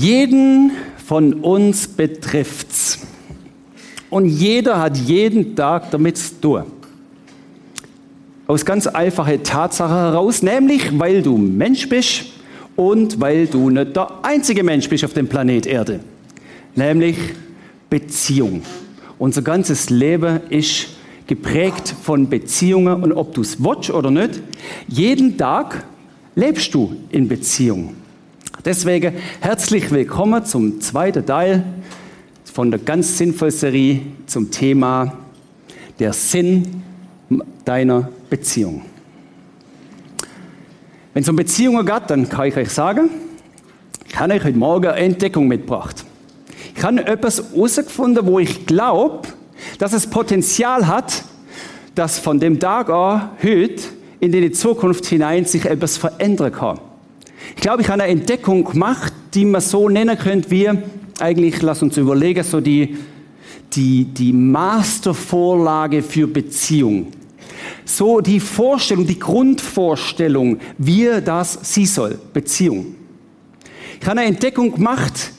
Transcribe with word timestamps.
Jeden 0.00 0.70
von 0.96 1.34
uns 1.34 1.86
betrifft's. 1.86 3.00
Und 4.08 4.24
jeder 4.24 4.80
hat 4.80 4.96
jeden 4.96 5.54
Tag 5.54 5.90
damit 5.90 6.16
zu 6.16 6.40
tun. 6.40 6.62
Aus 8.46 8.64
ganz 8.64 8.86
einfacher 8.86 9.42
Tatsache 9.42 9.92
heraus, 9.92 10.42
nämlich 10.42 10.98
weil 10.98 11.20
du 11.20 11.36
Mensch 11.36 11.86
bist 11.86 12.24
und 12.76 13.20
weil 13.20 13.46
du 13.46 13.68
nicht 13.68 13.94
der 13.94 14.08
einzige 14.22 14.64
Mensch 14.64 14.88
bist 14.88 15.04
auf 15.04 15.12
dem 15.12 15.28
Planet 15.28 15.66
Erde. 15.66 16.00
Nämlich 16.74 17.18
Beziehung. 17.90 18.62
Unser 19.18 19.42
ganzes 19.42 19.90
Leben 19.90 20.40
ist 20.48 20.86
geprägt 21.26 21.94
von 22.02 22.26
Beziehungen 22.26 23.02
und 23.02 23.12
ob 23.12 23.34
du 23.34 23.42
es 23.42 23.62
willst 23.62 23.90
oder 23.90 24.10
nicht, 24.10 24.40
jeden 24.88 25.36
Tag 25.36 25.84
lebst 26.34 26.72
du 26.72 26.96
in 27.10 27.28
Beziehung. 27.28 27.96
Deswegen 28.64 29.14
herzlich 29.40 29.90
willkommen 29.90 30.44
zum 30.44 30.82
zweiten 30.82 31.24
Teil 31.24 31.64
von 32.44 32.70
der 32.70 32.78
ganz 32.78 33.16
sinnvollen 33.16 33.54
Serie 33.54 34.02
zum 34.26 34.50
Thema 34.50 35.14
der 35.98 36.12
Sinn 36.12 36.82
deiner 37.64 38.10
Beziehung. 38.28 38.82
Wenn 41.14 41.22
es 41.22 41.28
um 41.30 41.36
Beziehungen 41.36 41.86
geht, 41.86 42.02
dann 42.08 42.28
kann 42.28 42.48
ich 42.48 42.56
euch 42.56 42.68
sagen, 42.68 43.08
ich 44.06 44.20
habe 44.20 44.34
euch 44.34 44.44
heute 44.44 44.58
Morgen 44.58 44.88
eine 44.88 45.06
Entdeckung 45.06 45.48
mitgebracht. 45.48 46.04
Ich 46.76 46.84
habe 46.84 47.06
etwas 47.06 47.42
herausgefunden, 47.54 48.26
wo 48.26 48.40
ich 48.40 48.66
glaube, 48.66 49.26
dass 49.78 49.94
es 49.94 50.06
Potenzial 50.06 50.86
hat, 50.86 51.24
dass 51.94 52.18
von 52.18 52.38
dem 52.38 52.60
Tag 52.60 52.90
an 52.90 53.30
heute 53.42 53.82
in 54.20 54.32
die 54.32 54.52
Zukunft 54.52 55.06
hinein 55.06 55.46
sich 55.46 55.64
etwas 55.64 55.96
verändern 55.96 56.52
kann. 56.52 56.78
Ich 57.56 57.62
glaube, 57.62 57.82
ich 57.82 57.88
habe 57.88 58.02
eine 58.02 58.12
Entdeckung 58.12 58.64
gemacht, 58.64 59.12
die 59.34 59.44
man 59.44 59.60
so 59.60 59.88
nennen 59.88 60.18
könnte 60.18 60.50
wie, 60.50 60.70
eigentlich, 61.18 61.60
lass 61.62 61.82
uns 61.82 61.96
überlegen, 61.96 62.42
so 62.42 62.60
die, 62.60 62.96
die, 63.72 64.04
die 64.04 64.32
Mastervorlage 64.32 66.02
für 66.02 66.26
Beziehung. 66.26 67.08
So 67.84 68.20
die 68.20 68.40
Vorstellung, 68.40 69.06
die 69.06 69.18
Grundvorstellung, 69.18 70.58
wie 70.78 71.08
das 71.24 71.58
sie 71.62 71.86
soll, 71.86 72.18
Beziehung. 72.32 72.94
Ich 74.00 74.06
habe 74.06 74.20
eine 74.20 74.28
Entdeckung 74.28 74.72
gemacht, 74.72 75.32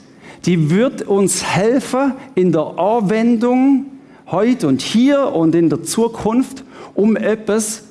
die 0.44 0.70
wird 0.70 1.02
uns 1.02 1.44
helfen 1.44 2.12
in 2.34 2.52
der 2.52 2.78
Anwendung 2.78 3.86
heute 4.26 4.68
und 4.68 4.82
hier 4.82 5.32
und 5.32 5.54
in 5.54 5.68
der 5.68 5.82
Zukunft, 5.82 6.64
um 6.94 7.16
etwas 7.16 7.84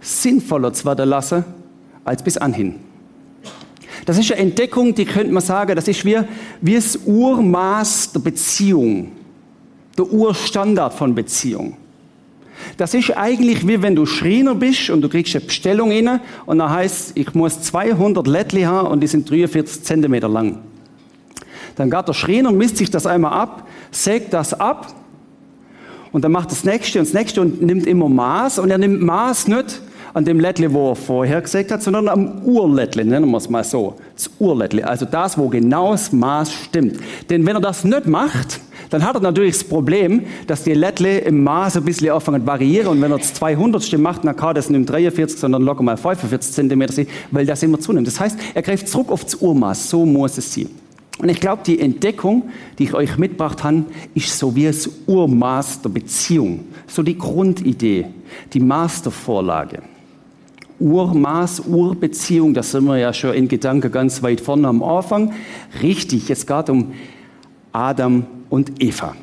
sinnvoller 0.00 0.72
zu 0.72 0.84
werden 0.84 1.08
lassen 1.08 1.44
als 2.04 2.22
bis 2.22 2.36
anhin. 2.36 2.85
Das 4.06 4.16
ist 4.18 4.32
eine 4.32 4.40
Entdeckung, 4.40 4.94
die 4.94 5.04
könnte 5.04 5.32
man 5.32 5.42
sagen, 5.42 5.74
das 5.74 5.88
ist 5.88 6.04
wie, 6.04 6.16
wie 6.60 6.76
das 6.76 6.96
Urmaß 7.04 8.12
der 8.12 8.20
Beziehung, 8.20 9.10
der 9.98 10.06
Urstandard 10.06 10.94
von 10.94 11.14
Beziehung. 11.14 11.76
Das 12.76 12.94
ist 12.94 13.16
eigentlich 13.16 13.66
wie 13.66 13.82
wenn 13.82 13.96
du 13.96 14.06
Schreiner 14.06 14.54
bist 14.54 14.90
und 14.90 15.02
du 15.02 15.08
kriegst 15.08 15.34
eine 15.34 15.44
Bestellung 15.44 15.90
inne 15.90 16.20
und 16.46 16.58
dann 16.58 16.70
heißt, 16.70 17.12
ich 17.16 17.34
muss 17.34 17.60
200 17.62 18.26
Lettli 18.28 18.62
haben 18.62 18.88
und 18.88 19.00
die 19.00 19.08
sind 19.08 19.28
43 19.28 19.82
Zentimeter 19.82 20.28
lang. 20.28 20.60
Dann 21.74 21.90
geht 21.90 22.08
der 22.08 22.14
Schreiner, 22.14 22.52
misst 22.52 22.76
sich 22.76 22.90
das 22.90 23.06
einmal 23.06 23.32
ab, 23.32 23.66
sägt 23.90 24.32
das 24.32 24.54
ab 24.54 24.94
und 26.12 26.24
dann 26.24 26.32
macht 26.32 26.52
das 26.52 26.64
nächste 26.64 27.00
und 27.00 27.08
das 27.08 27.14
nächste 27.14 27.40
und 27.40 27.60
nimmt 27.60 27.86
immer 27.86 28.08
Maß 28.08 28.60
und 28.60 28.70
er 28.70 28.78
nimmt 28.78 29.02
Maß 29.02 29.48
nicht 29.48 29.82
an 30.16 30.24
dem 30.24 30.40
Lättle, 30.40 30.72
wo 30.72 30.92
er 30.92 30.96
vorher 30.96 31.42
gesagt 31.42 31.70
hat, 31.70 31.82
sondern 31.82 32.08
am 32.08 32.40
Urlättle, 32.42 33.04
nennen 33.04 33.30
wir 33.30 33.36
es 33.36 33.50
mal 33.50 33.62
so. 33.62 33.96
Das 34.14 34.30
Urlättle, 34.38 34.88
also 34.88 35.04
das, 35.04 35.36
wo 35.36 35.50
genau 35.50 35.92
das 35.92 36.10
Maß 36.10 36.50
stimmt. 36.54 36.96
Denn 37.28 37.44
wenn 37.44 37.54
er 37.54 37.60
das 37.60 37.84
nicht 37.84 38.06
macht, 38.06 38.60
dann 38.88 39.04
hat 39.04 39.16
er 39.16 39.20
natürlich 39.20 39.58
das 39.58 39.64
Problem, 39.64 40.22
dass 40.46 40.64
die 40.64 40.72
Lättle 40.72 41.18
im 41.18 41.44
Maß 41.44 41.76
ein 41.76 41.84
bisschen 41.84 42.08
anfangen 42.08 42.46
variieren 42.46 42.92
und 42.92 43.02
wenn 43.02 43.12
er 43.12 43.18
das 43.18 43.34
200. 43.34 43.98
macht, 43.98 44.24
dann 44.24 44.34
kann 44.34 44.54
das 44.54 44.70
nicht 44.70 44.88
43, 44.88 45.38
sondern 45.38 45.60
locker 45.60 45.82
mal 45.82 45.98
45 45.98 46.50
cm 46.50 46.88
sein, 46.88 47.06
weil 47.30 47.44
das 47.44 47.62
immer 47.62 47.78
zunimmt. 47.78 48.06
Das 48.06 48.18
heißt, 48.18 48.38
er 48.54 48.62
greift 48.62 48.88
zurück 48.88 49.10
auf 49.10 49.22
das 49.22 49.34
Urmaß, 49.34 49.90
so 49.90 50.06
muss 50.06 50.38
es 50.38 50.54
sein. 50.54 50.70
Und 51.18 51.28
ich 51.28 51.40
glaube, 51.40 51.60
die 51.66 51.78
Entdeckung, 51.78 52.44
die 52.78 52.84
ich 52.84 52.94
euch 52.94 53.18
mitgebracht 53.18 53.62
habe, 53.62 53.84
ist 54.14 54.38
so 54.38 54.56
wie 54.56 54.64
das 54.64 54.88
Urmaß 55.06 55.82
der 55.82 55.90
Beziehung, 55.90 56.64
so 56.86 57.02
die 57.02 57.18
Grundidee, 57.18 58.06
die 58.54 58.60
Mastervorlage. 58.60 59.82
Urmaß, 60.78 61.60
Urbeziehung, 61.60 62.52
da 62.52 62.62
sind 62.62 62.84
wir 62.84 62.98
ja 62.98 63.12
schon 63.12 63.34
in 63.34 63.48
Gedanken 63.48 63.90
ganz 63.90 64.22
weit 64.22 64.40
vorne 64.40 64.68
am 64.68 64.82
Anfang. 64.82 65.32
Richtig, 65.82 66.30
es 66.30 66.46
geht 66.46 66.68
um 66.68 66.92
Adam 67.72 68.26
und 68.50 68.82
Eva. 68.82 69.16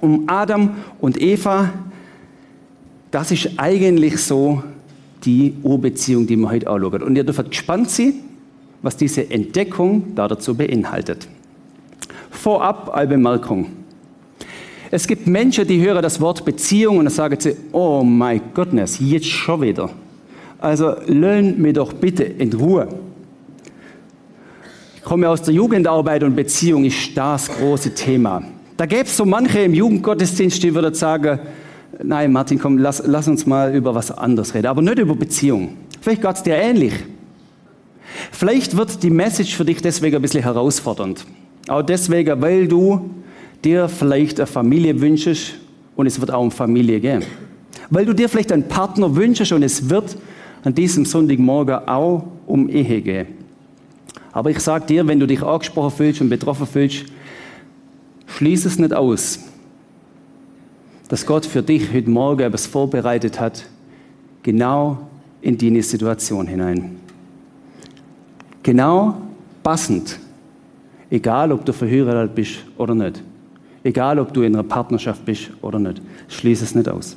Um 0.00 0.24
Adam 0.28 0.76
und 1.00 1.20
Eva, 1.20 1.72
das 3.10 3.30
ist 3.30 3.50
eigentlich 3.56 4.18
so 4.18 4.62
die 5.24 5.54
Urbeziehung, 5.62 6.26
die 6.26 6.36
wir 6.36 6.50
heute 6.50 6.68
anschauen. 6.68 7.02
Und 7.02 7.16
ihr 7.16 7.24
dürft 7.24 7.50
gespannt 7.50 7.90
sein, 7.90 8.14
was 8.82 8.96
diese 8.96 9.30
Entdeckung 9.30 10.14
da 10.14 10.28
dazu 10.28 10.54
beinhaltet. 10.54 11.28
Vorab 12.30 12.90
eine 12.90 13.08
Bemerkung. 13.08 13.66
Es 14.90 15.06
gibt 15.06 15.26
Menschen, 15.26 15.66
die 15.66 15.80
hören 15.80 16.02
das 16.02 16.20
Wort 16.20 16.44
Beziehung 16.44 16.98
und 16.98 17.04
dann 17.04 17.14
sagen 17.14 17.36
sie, 17.38 17.56
oh 17.72 18.02
my 18.02 18.40
goodness, 18.54 18.98
jetzt 19.00 19.26
schon 19.26 19.60
wieder. 19.60 19.90
Also 20.60 20.96
löhnt 21.06 21.58
mir 21.58 21.72
doch 21.72 21.92
bitte 21.92 22.24
in 22.24 22.52
Ruhe. 22.52 22.88
Ich 24.96 25.02
komme 25.02 25.28
aus 25.28 25.42
der 25.42 25.54
Jugendarbeit 25.54 26.22
und 26.24 26.34
Beziehung 26.34 26.84
ist 26.84 27.16
das 27.16 27.48
große 27.48 27.94
Thema. 27.94 28.42
Da 28.76 28.86
gäbe 28.86 29.04
es 29.04 29.16
so 29.16 29.24
manche 29.24 29.60
im 29.60 29.74
Jugendgottesdienst, 29.74 30.62
die 30.62 30.74
würden 30.74 30.94
sagen, 30.94 31.38
nein 32.02 32.32
Martin, 32.32 32.58
komm, 32.58 32.78
lass, 32.78 33.02
lass 33.06 33.28
uns 33.28 33.46
mal 33.46 33.74
über 33.74 33.94
was 33.94 34.10
anderes 34.10 34.54
reden, 34.54 34.66
aber 34.66 34.82
nicht 34.82 34.98
über 34.98 35.14
Beziehung. 35.14 35.76
Vielleicht 36.00 36.22
geht 36.22 36.34
es 36.34 36.42
dir 36.42 36.56
ähnlich. 36.56 36.92
Vielleicht 38.32 38.76
wird 38.76 39.02
die 39.02 39.10
Message 39.10 39.56
für 39.56 39.64
dich 39.64 39.80
deswegen 39.80 40.16
ein 40.16 40.22
bisschen 40.22 40.42
herausfordernd. 40.42 41.24
Auch 41.68 41.82
deswegen, 41.82 42.40
weil 42.40 42.66
du 42.66 43.10
dir 43.64 43.88
vielleicht 43.88 44.40
eine 44.40 44.46
Familie 44.46 45.00
wünschst 45.00 45.54
und 45.96 46.06
es 46.06 46.20
wird 46.20 46.30
auch 46.30 46.42
um 46.42 46.50
Familie 46.50 47.00
gehen. 47.00 47.22
Weil 47.90 48.06
du 48.06 48.12
dir 48.12 48.28
vielleicht 48.28 48.52
einen 48.52 48.68
Partner 48.68 49.14
wünschst 49.14 49.52
und 49.52 49.62
es 49.62 49.88
wird 49.88 50.16
an 50.64 50.74
diesem 50.74 51.04
Sonntagmorgen 51.04 51.88
auch 51.88 52.24
um 52.46 52.68
Ehe 52.68 53.00
gehen. 53.00 53.26
Aber 54.32 54.50
ich 54.50 54.60
sage 54.60 54.86
dir, 54.86 55.06
wenn 55.06 55.20
du 55.20 55.26
dich 55.26 55.42
angesprochen 55.42 55.96
fühlst 55.96 56.20
und 56.20 56.28
betroffen 56.28 56.66
fühlst, 56.66 57.06
schließ 58.26 58.66
es 58.66 58.78
nicht 58.78 58.92
aus, 58.92 59.40
dass 61.08 61.24
Gott 61.24 61.46
für 61.46 61.62
dich 61.62 61.92
heute 61.92 62.10
Morgen 62.10 62.42
etwas 62.42 62.66
vorbereitet 62.66 63.40
hat, 63.40 63.64
genau 64.42 65.08
in 65.40 65.56
deine 65.56 65.82
Situation 65.82 66.46
hinein. 66.46 66.96
Genau 68.62 69.16
passend. 69.62 70.18
Egal, 71.10 71.52
ob 71.52 71.64
du 71.64 71.72
verheiratet 71.72 72.34
bist 72.34 72.56
oder 72.76 72.94
nicht. 72.94 73.22
Egal, 73.82 74.18
ob 74.18 74.34
du 74.34 74.42
in 74.42 74.54
einer 74.54 74.62
Partnerschaft 74.62 75.24
bist 75.24 75.50
oder 75.62 75.78
nicht. 75.78 76.02
Schließ 76.28 76.62
es 76.62 76.74
nicht 76.74 76.88
aus. 76.88 77.16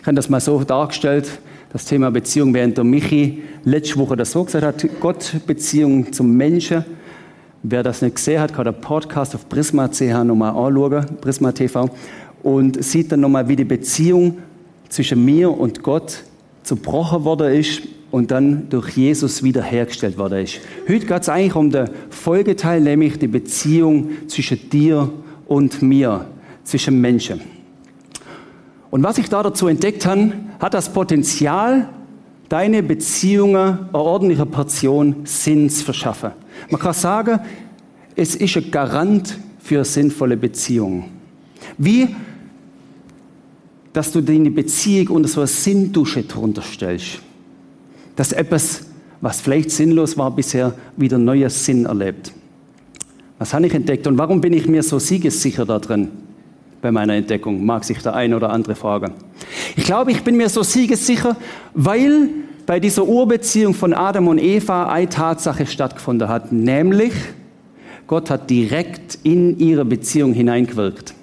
Ich 0.00 0.06
habe 0.06 0.14
das 0.14 0.30
mal 0.30 0.40
so 0.40 0.62
dargestellt, 0.64 1.38
das 1.72 1.84
Thema 1.84 2.10
Beziehung, 2.10 2.52
während 2.52 2.76
der 2.76 2.84
Michi 2.84 3.42
letzte 3.64 3.96
Woche 3.96 4.16
das 4.16 4.32
so 4.32 4.44
gesagt 4.44 4.64
hat, 4.64 5.00
Gott 5.00 5.34
Beziehung 5.46 6.12
zum 6.12 6.36
Menschen. 6.36 6.84
Wer 7.62 7.82
das 7.82 8.02
nicht 8.02 8.16
gesehen 8.16 8.40
hat, 8.40 8.52
kann 8.52 8.64
der 8.64 8.72
Podcast 8.72 9.34
auf 9.34 9.48
Prisma.ch 9.48 10.24
nochmal 10.24 10.50
anschauen, 10.50 11.06
Prisma 11.20 11.52
TV, 11.52 11.88
und 12.42 12.82
sieht 12.82 13.12
dann 13.12 13.20
nochmal, 13.20 13.46
wie 13.48 13.56
die 13.56 13.64
Beziehung 13.64 14.38
zwischen 14.88 15.24
mir 15.24 15.50
und 15.50 15.82
Gott 15.82 16.24
zerbrochen 16.62 17.24
worden 17.24 17.52
ist 17.52 17.82
und 18.10 18.30
dann 18.30 18.68
durch 18.68 18.96
Jesus 18.96 19.42
wiederhergestellt 19.42 20.18
worden 20.18 20.44
ist. 20.44 20.60
Heute 20.88 21.06
geht 21.06 21.22
es 21.22 21.28
eigentlich 21.28 21.54
um 21.54 21.70
den 21.70 21.88
Folgeteil, 22.08 22.80
nämlich 22.80 23.18
die 23.18 23.28
Beziehung 23.28 24.10
zwischen 24.26 24.68
dir 24.70 25.10
und 25.46 25.82
mir, 25.82 26.26
zwischen 26.64 27.00
Menschen. 27.00 27.59
Und 28.90 29.02
was 29.02 29.18
ich 29.18 29.28
da 29.28 29.42
dazu 29.42 29.68
entdeckt 29.68 30.04
habe, 30.06 30.32
hat 30.58 30.74
das 30.74 30.92
Potenzial, 30.92 31.88
deine 32.48 32.82
Beziehungen 32.82 33.56
eine 33.56 33.88
ordentliche 33.92 34.46
Portion 34.46 35.16
Sinn 35.24 35.70
zu 35.70 35.84
verschaffen. 35.84 36.32
Man 36.68 36.80
kann 36.80 36.94
sagen, 36.94 37.38
es 38.16 38.34
ist 38.34 38.56
ein 38.56 38.70
Garant 38.72 39.38
für 39.60 39.84
sinnvolle 39.84 40.36
Beziehungen. 40.36 41.04
Wie, 41.78 42.08
dass 43.92 44.12
du 44.12 44.20
deine 44.20 44.50
Beziehung 44.50 45.08
unter 45.08 45.28
so 45.28 45.40
eine 45.40 45.46
Sinndusche 45.46 46.22
drunter 46.22 46.62
stellst. 46.62 47.20
Dass 48.16 48.32
etwas, 48.32 48.82
was 49.20 49.40
vielleicht 49.40 49.70
sinnlos 49.70 50.16
war 50.16 50.30
bisher, 50.30 50.74
wieder 50.96 51.18
neuer 51.18 51.50
Sinn 51.50 51.86
erlebt. 51.86 52.32
Was 53.38 53.54
habe 53.54 53.66
ich 53.66 53.74
entdeckt 53.74 54.06
und 54.06 54.18
warum 54.18 54.40
bin 54.40 54.52
ich 54.52 54.68
mir 54.68 54.82
so 54.82 54.98
siegessicher 54.98 55.64
da 55.64 55.78
drin? 55.78 56.08
Bei 56.80 56.90
meiner 56.90 57.14
Entdeckung, 57.14 57.64
mag 57.64 57.84
sich 57.84 58.02
der 58.02 58.14
eine 58.14 58.36
oder 58.36 58.50
andere 58.50 58.74
fragen. 58.74 59.12
Ich 59.76 59.84
glaube, 59.84 60.12
ich 60.12 60.22
bin 60.22 60.36
mir 60.36 60.48
so 60.48 60.62
siegessicher, 60.62 61.36
weil 61.74 62.28
bei 62.66 62.80
dieser 62.80 63.04
Urbeziehung 63.04 63.74
von 63.74 63.92
Adam 63.92 64.28
und 64.28 64.38
Eva 64.38 64.90
eine 64.90 65.08
Tatsache 65.08 65.66
stattgefunden 65.66 66.28
hat, 66.28 66.52
nämlich, 66.52 67.12
Gott 68.06 68.30
hat 68.30 68.48
direkt 68.50 69.18
in 69.22 69.58
ihre 69.58 69.84
Beziehung 69.84 70.32
hineingewirkt. 70.32 71.14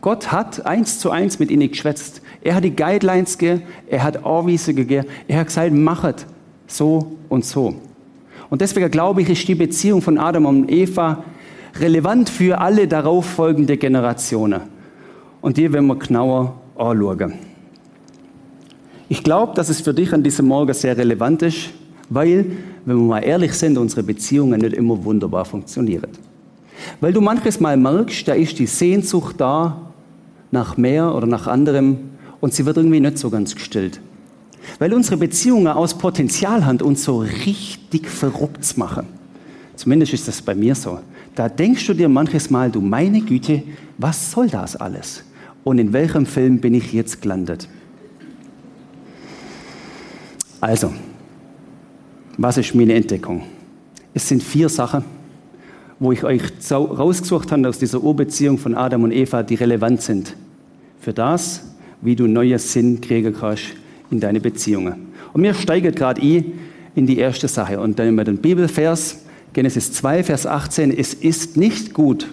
Gott 0.00 0.32
hat 0.32 0.64
eins 0.64 0.98
zu 0.98 1.10
eins 1.10 1.38
mit 1.38 1.50
ihnen 1.50 1.70
geschwätzt. 1.70 2.22
Er 2.42 2.54
hat 2.54 2.64
die 2.64 2.74
Guidelines 2.74 3.36
gegeben, 3.36 3.62
er 3.86 4.02
hat 4.02 4.24
Anweisungen 4.24 4.76
gegeben, 4.76 5.06
er 5.28 5.40
hat 5.40 5.48
gesagt, 5.48 5.72
machet 5.72 6.26
so 6.66 7.16
und 7.28 7.44
so. 7.44 7.74
Und 8.48 8.60
deswegen 8.60 8.90
glaube 8.90 9.22
ich, 9.22 9.28
ist 9.28 9.46
die 9.46 9.54
Beziehung 9.54 10.00
von 10.02 10.18
Adam 10.18 10.46
und 10.46 10.70
Eva 10.70 11.24
relevant 11.78 12.28
für 12.28 12.60
alle 12.60 12.88
darauffolgende 12.88 13.76
Generationen. 13.76 14.62
Und 15.40 15.56
die 15.56 15.72
werden 15.72 15.86
wir 15.86 15.96
genauer 15.96 16.54
anschauen. 16.76 17.34
Ich 19.08 19.24
glaube, 19.24 19.54
dass 19.54 19.68
es 19.68 19.80
für 19.80 19.92
dich 19.92 20.12
an 20.12 20.22
diesem 20.22 20.46
Morgen 20.46 20.72
sehr 20.72 20.96
relevant 20.96 21.42
ist, 21.42 21.70
weil, 22.08 22.46
wenn 22.84 22.96
wir 22.96 23.04
mal 23.04 23.20
ehrlich 23.20 23.52
sind, 23.54 23.76
unsere 23.78 24.02
Beziehungen 24.02 24.60
nicht 24.60 24.74
immer 24.74 25.02
wunderbar 25.04 25.44
funktionieren. 25.44 26.10
Weil 27.00 27.12
du 27.12 27.20
manches 27.20 27.60
Mal 27.60 27.76
merkst, 27.76 28.26
da 28.26 28.34
ist 28.34 28.58
die 28.58 28.66
Sehnsucht 28.66 29.36
da 29.38 29.90
nach 30.50 30.76
mehr 30.76 31.14
oder 31.14 31.26
nach 31.26 31.46
anderem 31.46 31.98
und 32.40 32.54
sie 32.54 32.66
wird 32.66 32.76
irgendwie 32.76 33.00
nicht 33.00 33.18
so 33.18 33.30
ganz 33.30 33.54
gestillt. 33.54 34.00
Weil 34.78 34.92
unsere 34.92 35.16
Beziehungen 35.16 35.68
aus 35.68 35.94
Potenzial 35.96 36.64
haben, 36.64 36.80
uns 36.80 37.04
so 37.04 37.18
richtig 37.18 38.08
verrückt 38.08 38.76
machen. 38.76 39.06
Zumindest 39.76 40.12
ist 40.12 40.28
das 40.28 40.42
bei 40.42 40.54
mir 40.54 40.74
so. 40.74 40.98
Da 41.40 41.48
denkst 41.48 41.86
du 41.86 41.94
dir 41.94 42.10
manches 42.10 42.50
Mal, 42.50 42.70
du 42.70 42.82
meine 42.82 43.22
Güte, 43.22 43.62
was 43.96 44.30
soll 44.30 44.50
das 44.50 44.76
alles? 44.76 45.24
Und 45.64 45.78
in 45.78 45.94
welchem 45.94 46.26
Film 46.26 46.58
bin 46.58 46.74
ich 46.74 46.92
jetzt 46.92 47.22
gelandet? 47.22 47.66
Also, 50.60 50.92
was 52.36 52.58
ist 52.58 52.74
meine 52.74 52.92
Entdeckung? 52.92 53.44
Es 54.12 54.28
sind 54.28 54.42
vier 54.42 54.68
Sachen, 54.68 55.02
wo 55.98 56.12
ich 56.12 56.24
euch 56.24 56.42
rausgesucht 56.70 57.50
habe 57.52 57.66
aus 57.66 57.78
dieser 57.78 58.02
Urbeziehung 58.02 58.58
von 58.58 58.74
Adam 58.74 59.04
und 59.04 59.12
Eva, 59.12 59.42
die 59.42 59.54
relevant 59.54 60.02
sind 60.02 60.36
für 61.00 61.14
das, 61.14 61.72
wie 62.02 62.16
du 62.16 62.26
neue 62.26 62.58
Sinn 62.58 63.00
kriegen 63.00 63.32
kannst 63.32 63.64
in 64.10 64.20
deine 64.20 64.40
Beziehungen. 64.40 65.06
Und 65.32 65.40
mir 65.40 65.54
steigert 65.54 65.96
gerade 65.96 66.20
ein 66.20 66.52
in 66.94 67.06
die 67.06 67.16
erste 67.16 67.48
Sache. 67.48 67.80
Und 67.80 67.98
dann 67.98 68.08
immer 68.08 68.24
den 68.24 68.36
Bibelvers, 68.36 69.20
Genesis 69.52 69.92
2, 69.92 70.24
Vers 70.24 70.46
18, 70.46 70.96
es 70.96 71.12
ist 71.12 71.56
nicht 71.56 71.92
gut, 71.92 72.28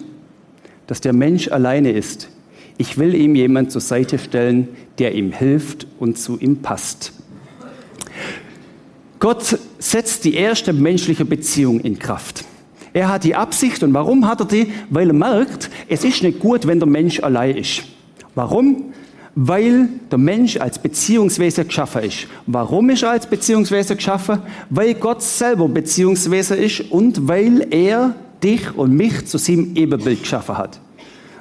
dass 0.86 1.00
der 1.00 1.12
Mensch 1.12 1.48
alleine 1.48 1.90
ist. 1.90 2.28
Ich 2.76 2.96
will 2.96 3.14
ihm 3.14 3.34
jemand 3.34 3.72
zur 3.72 3.80
Seite 3.80 4.18
stellen, 4.18 4.68
der 4.98 5.14
ihm 5.14 5.32
hilft 5.32 5.86
und 5.98 6.16
zu 6.16 6.38
ihm 6.38 6.58
passt. 6.58 7.12
Gott 9.18 9.58
setzt 9.80 10.24
die 10.24 10.34
erste 10.34 10.72
menschliche 10.72 11.24
Beziehung 11.24 11.80
in 11.80 11.98
Kraft. 11.98 12.44
Er 12.92 13.08
hat 13.08 13.24
die 13.24 13.34
Absicht 13.34 13.82
und 13.82 13.92
warum 13.94 14.26
hat 14.28 14.40
er 14.40 14.46
die? 14.46 14.72
Weil 14.90 15.08
er 15.08 15.14
merkt, 15.14 15.70
es 15.88 16.04
ist 16.04 16.22
nicht 16.22 16.38
gut, 16.38 16.68
wenn 16.68 16.78
der 16.78 16.88
Mensch 16.88 17.20
allein 17.20 17.56
ist. 17.56 17.82
Warum? 18.36 18.92
Weil 19.40 19.88
der 20.10 20.18
Mensch 20.18 20.56
als 20.56 20.80
Beziehungswesen 20.80 21.68
geschaffen 21.68 22.02
ist. 22.02 22.26
Warum 22.48 22.90
ist 22.90 23.04
er 23.04 23.10
als 23.10 23.24
Beziehungswesen 23.24 23.96
geschaffen? 23.96 24.40
Weil 24.68 24.94
Gott 24.94 25.22
selber 25.22 25.68
Beziehungswesen 25.68 26.58
ist 26.58 26.80
und 26.90 27.28
weil 27.28 27.68
er 27.70 28.16
dich 28.42 28.76
und 28.76 28.96
mich 28.96 29.26
zu 29.26 29.38
seinem 29.38 29.76
Ebenbild 29.76 30.22
geschaffen 30.22 30.58
hat. 30.58 30.80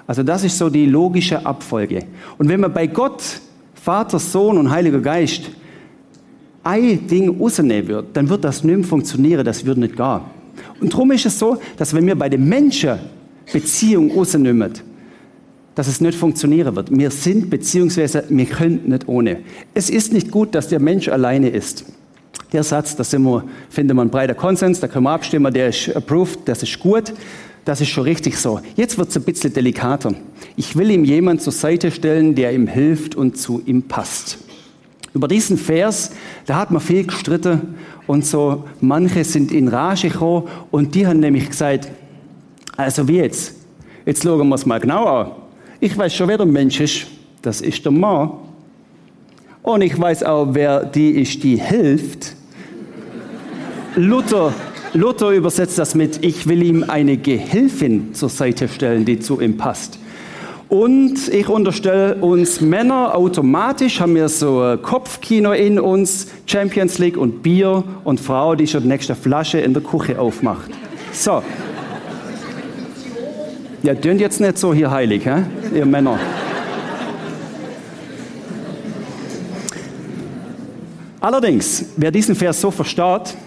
Also 0.06 0.22
das 0.22 0.44
ist 0.44 0.60
so 0.60 0.70
die 0.70 0.86
logische 0.86 1.44
Abfolge. 1.44 2.04
Und 2.38 2.50
wenn 2.50 2.60
man 2.60 2.72
bei 2.72 2.86
Gott, 2.86 3.24
Vater, 3.74 4.20
Sohn 4.20 4.60
und 4.60 4.70
Heiliger 4.70 5.00
Geist 5.00 5.50
ein 6.64 7.08
Ding 7.08 7.36
rausnehmen 7.42 7.88
wird, 7.88 8.16
dann 8.16 8.30
wird 8.30 8.44
das 8.44 8.64
nicht 8.64 8.86
funktionieren, 8.86 9.44
das 9.44 9.66
wird 9.66 9.80
nicht 9.80 9.98
gehen. 9.98 10.20
Und 10.80 10.94
darum 10.94 11.12
ist 11.14 11.26
es 11.26 11.40
so, 11.40 11.58
dass 11.78 11.96
wenn 11.96 12.06
wir 12.06 12.16
bei 12.16 12.30
den 12.30 12.48
Menschen 12.48 13.00
Beziehung 13.52 14.12
rausnehmen, 14.12 14.74
dass 15.78 15.88
es 15.88 16.02
nicht 16.02 16.18
funktionieren 16.18 16.76
wird. 16.76 16.90
Wir 16.90 17.12
sind 17.12 17.52
beziehungsweise 17.52 18.24
wir 18.30 18.46
können 18.48 18.90
nicht 18.90 19.08
ohne. 19.08 19.42
Es 19.76 19.92
ist 19.92 20.12
nicht 20.12 20.32
gut, 20.32 20.56
dass 20.56 20.70
der 20.70 20.80
Mensch 20.80 21.08
alleine 21.08 21.50
ist. 21.50 21.86
Der 22.52 22.64
Satz, 22.64 22.96
da 22.96 23.04
sind 23.04 23.22
wir, 23.22 23.44
finden 23.70 23.96
wir 23.96 24.02
einen 24.02 24.10
breiter 24.10 24.34
Konsens, 24.34 24.80
da 24.80 24.88
können 24.88 25.04
wir 25.04 25.12
abstimmen, 25.12 25.54
der 25.54 25.70
ist 25.70 25.96
approved, 25.96 26.40
das 26.46 26.64
ist 26.64 26.80
gut, 26.80 27.14
das 27.64 27.80
ist 27.80 27.90
schon 27.90 28.06
richtig 28.06 28.38
so. 28.38 28.60
Jetzt 28.76 28.98
wird 28.98 29.10
es 29.10 29.18
ein 29.18 29.22
bisschen 29.22 29.54
delikater. 29.54 30.16
Ich 30.56 30.76
will 30.76 30.90
ihm 30.90 31.06
jemand 31.06 31.44
zur 31.44 31.54
Seite 31.54 31.92
stellen, 31.92 32.34
der 32.34 32.54
ihm 32.54 32.66
hilft 32.66 33.14
und 33.14 33.38
zu 33.38 33.62
ihm 33.68 33.84
passt. 33.84 34.40
Über 35.14 35.28
diesen 35.28 35.60
Vers, 35.60 36.10
da 36.48 36.56
hat 36.56 36.72
man 36.72 36.82
viel 36.82 37.06
gestritten 37.06 37.76
und 38.08 38.26
so 38.26 38.64
manche 38.82 39.24
sind 39.24 39.52
in 39.52 39.68
Rage 39.68 40.10
gekommen 40.10 40.48
und 40.72 40.96
die 40.96 41.06
haben 41.06 41.20
nämlich 41.20 41.50
gesagt, 41.50 41.88
also 42.76 43.08
wie 43.08 43.18
jetzt? 43.18 43.54
Jetzt 44.08 44.24
schauen 44.24 44.48
wir 44.50 44.56
es 44.56 44.66
mal 44.66 44.80
genau 44.80 45.06
an. 45.06 45.47
Ich 45.80 45.96
weiß 45.96 46.16
schon, 46.16 46.28
wer 46.28 46.38
der 46.38 46.48
Mensch 46.48 46.80
ist. 46.80 47.06
Das 47.42 47.62
ist 47.62 47.86
der 47.86 47.92
Mann. 47.92 48.32
Und 49.62 49.82
ich 49.82 50.00
weiß 50.00 50.24
auch, 50.24 50.48
wer 50.52 50.86
die 50.86 51.12
ist, 51.12 51.44
die 51.44 51.58
hilft. 51.58 52.36
Luther, 53.96 54.54
Luther 54.94 55.32
übersetzt 55.32 55.78
das 55.78 55.94
mit, 55.94 56.24
ich 56.24 56.48
will 56.48 56.64
ihm 56.64 56.84
eine 56.88 57.18
Gehilfin 57.18 58.14
zur 58.14 58.30
Seite 58.30 58.68
stellen, 58.68 59.06
die 59.06 59.20
zu 59.20 59.40
ihm 59.40 59.58
passt. 59.58 60.00
Und 60.70 61.30
ich 61.30 61.48
unterstelle 61.48 62.16
uns 62.16 62.60
Männer 62.60 63.16
automatisch, 63.16 64.02
haben 64.02 64.16
wir 64.16 64.30
so 64.30 64.62
ein 64.62 64.82
Kopfkino 64.82 65.52
in 65.52 65.80
uns, 65.80 66.28
Champions 66.46 66.98
League 66.98 67.18
und 67.18 67.44
Bier 67.44 67.84
und 68.04 68.20
Frau, 68.20 68.56
die 68.56 68.68
schon 68.68 68.82
die 68.82 68.90
nächste 68.90 69.16
Flasche 69.16 69.60
in 69.60 69.74
der 69.74 69.84
Küche 69.84 70.20
aufmacht. 70.20 70.72
So, 71.14 71.42
ja, 73.88 73.96
tönt 73.96 74.20
jetzt 74.20 74.42
nicht 74.42 74.58
so 74.58 74.74
hier 74.74 74.92
heilig, 74.92 75.26
hä? 75.26 75.44
ihr 75.74 75.86
Männer. 75.86 76.20
Allerdings, 81.22 81.86
wer 81.96 82.12
diesen 82.12 82.36
Vers 82.36 82.60
so 82.60 82.70
versteht, 82.70 83.38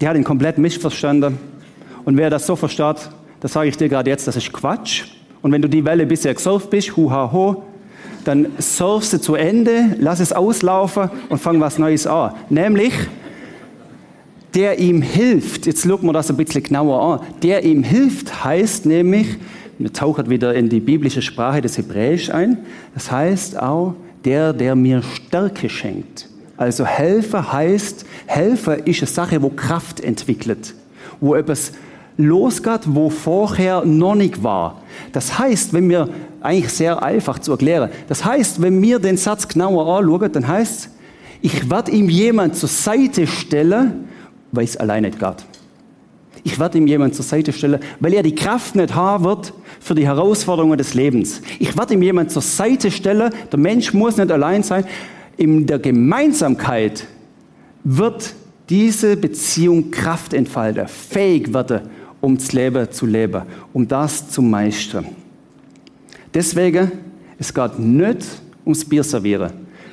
der 0.00 0.08
hat 0.08 0.16
ihn 0.16 0.24
komplett 0.24 0.58
missverstanden. 0.58 1.38
Und 2.04 2.16
wer 2.16 2.28
das 2.28 2.44
so 2.44 2.56
versteht, 2.56 3.08
das 3.38 3.52
sage 3.52 3.68
ich 3.68 3.76
dir 3.76 3.88
gerade 3.88 4.10
jetzt, 4.10 4.26
das 4.26 4.34
ist 4.34 4.52
Quatsch. 4.52 5.04
Und 5.42 5.52
wenn 5.52 5.62
du 5.62 5.68
die 5.68 5.84
Welle 5.84 6.06
bisher 6.06 6.34
gesurft 6.34 6.70
bist, 6.70 6.96
hu 6.96 7.12
ha 7.12 7.30
ho, 7.30 7.62
dann 8.24 8.48
surfst 8.58 9.12
du 9.12 9.20
zu 9.20 9.36
Ende, 9.36 9.94
lass 10.00 10.18
es 10.18 10.32
auslaufen 10.32 11.08
und 11.28 11.38
fang 11.38 11.60
was 11.60 11.78
Neues 11.78 12.08
an. 12.08 12.32
Nämlich, 12.50 12.94
der 14.56 14.80
ihm 14.80 15.02
hilft, 15.02 15.66
jetzt 15.66 15.86
schauen 15.86 16.02
wir 16.02 16.12
das 16.12 16.30
ein 16.30 16.36
bisschen 16.36 16.64
genauer 16.64 17.00
an, 17.00 17.26
der 17.44 17.62
ihm 17.62 17.84
hilft 17.84 18.44
heißt 18.44 18.86
nämlich, 18.86 19.38
wir 19.78 19.92
tauchen 19.92 20.30
wieder 20.30 20.54
in 20.54 20.68
die 20.68 20.80
biblische 20.80 21.22
Sprache 21.22 21.60
des 21.60 21.78
Hebräisch 21.78 22.30
ein. 22.30 22.58
Das 22.94 23.10
heißt 23.10 23.60
auch, 23.60 23.94
der, 24.24 24.52
der 24.52 24.74
mir 24.74 25.02
Stärke 25.02 25.68
schenkt. 25.68 26.28
Also 26.56 26.84
Helfer 26.84 27.52
heißt, 27.52 28.06
Helfer 28.26 28.86
ist 28.86 29.00
eine 29.00 29.08
Sache, 29.08 29.42
wo 29.42 29.50
Kraft 29.50 30.00
entwickelt, 30.00 30.74
wo 31.20 31.34
etwas 31.34 31.72
losgeht, 32.16 32.82
wo 32.86 33.10
vorher 33.10 33.84
noch 33.84 34.14
nicht 34.14 34.42
war. 34.42 34.82
Das 35.12 35.38
heißt, 35.38 35.72
wenn 35.72 35.88
wir, 35.88 36.08
eigentlich 36.40 36.72
sehr 36.72 37.02
einfach 37.02 37.38
zu 37.38 37.52
erklären, 37.52 37.90
das 38.06 38.24
heißt, 38.24 38.60
wenn 38.60 38.80
wir 38.82 38.98
den 38.98 39.16
Satz 39.16 39.48
genauer 39.48 39.98
anschauen, 39.98 40.30
dann 40.30 40.46
heißt 40.46 40.90
ich 41.44 41.68
werde 41.68 41.90
ihm 41.90 42.08
jemand 42.08 42.56
zur 42.56 42.70
Seite 42.70 43.26
stellen, 43.26 44.08
weil 44.50 44.64
es 44.64 44.78
allein 44.78 45.02
nicht 45.02 45.18
geht. 45.18 45.44
Ich 46.46 46.58
werde 46.58 46.76
ihm 46.76 46.86
jemand 46.86 47.14
zur 47.14 47.24
Seite 47.24 47.54
stellen, 47.54 47.80
weil 48.00 48.12
er 48.12 48.22
die 48.22 48.34
Kraft 48.34 48.76
nicht 48.76 48.94
haben 48.94 49.24
wird, 49.24 49.54
für 49.80 49.94
die 49.94 50.06
Herausforderungen 50.06 50.76
des 50.76 50.92
Lebens. 50.92 51.40
Ich 51.58 51.76
werde 51.76 51.94
ihm 51.94 52.02
jemand 52.02 52.30
zur 52.30 52.42
Seite 52.42 52.90
stellen. 52.90 53.32
Der 53.50 53.58
Mensch 53.58 53.94
muss 53.94 54.18
nicht 54.18 54.30
allein 54.30 54.62
sein. 54.62 54.84
In 55.38 55.66
der 55.66 55.78
Gemeinsamkeit 55.78 57.06
wird 57.82 58.34
diese 58.68 59.16
Beziehung 59.16 59.90
Kraft 59.90 60.34
entfalten, 60.34 60.86
fähig 60.86 61.52
werden, 61.52 61.80
um 62.20 62.36
das 62.36 62.52
Leben 62.52 62.90
zu 62.90 63.06
leben, 63.06 63.42
um 63.72 63.88
das 63.88 64.28
zu 64.28 64.42
meistern. 64.42 65.06
Deswegen, 66.32 66.92
es 67.38 67.52
geht 67.52 67.78
nicht 67.78 68.26
ums 68.66 68.84
Bier 68.84 69.02
servieren. 69.02 69.50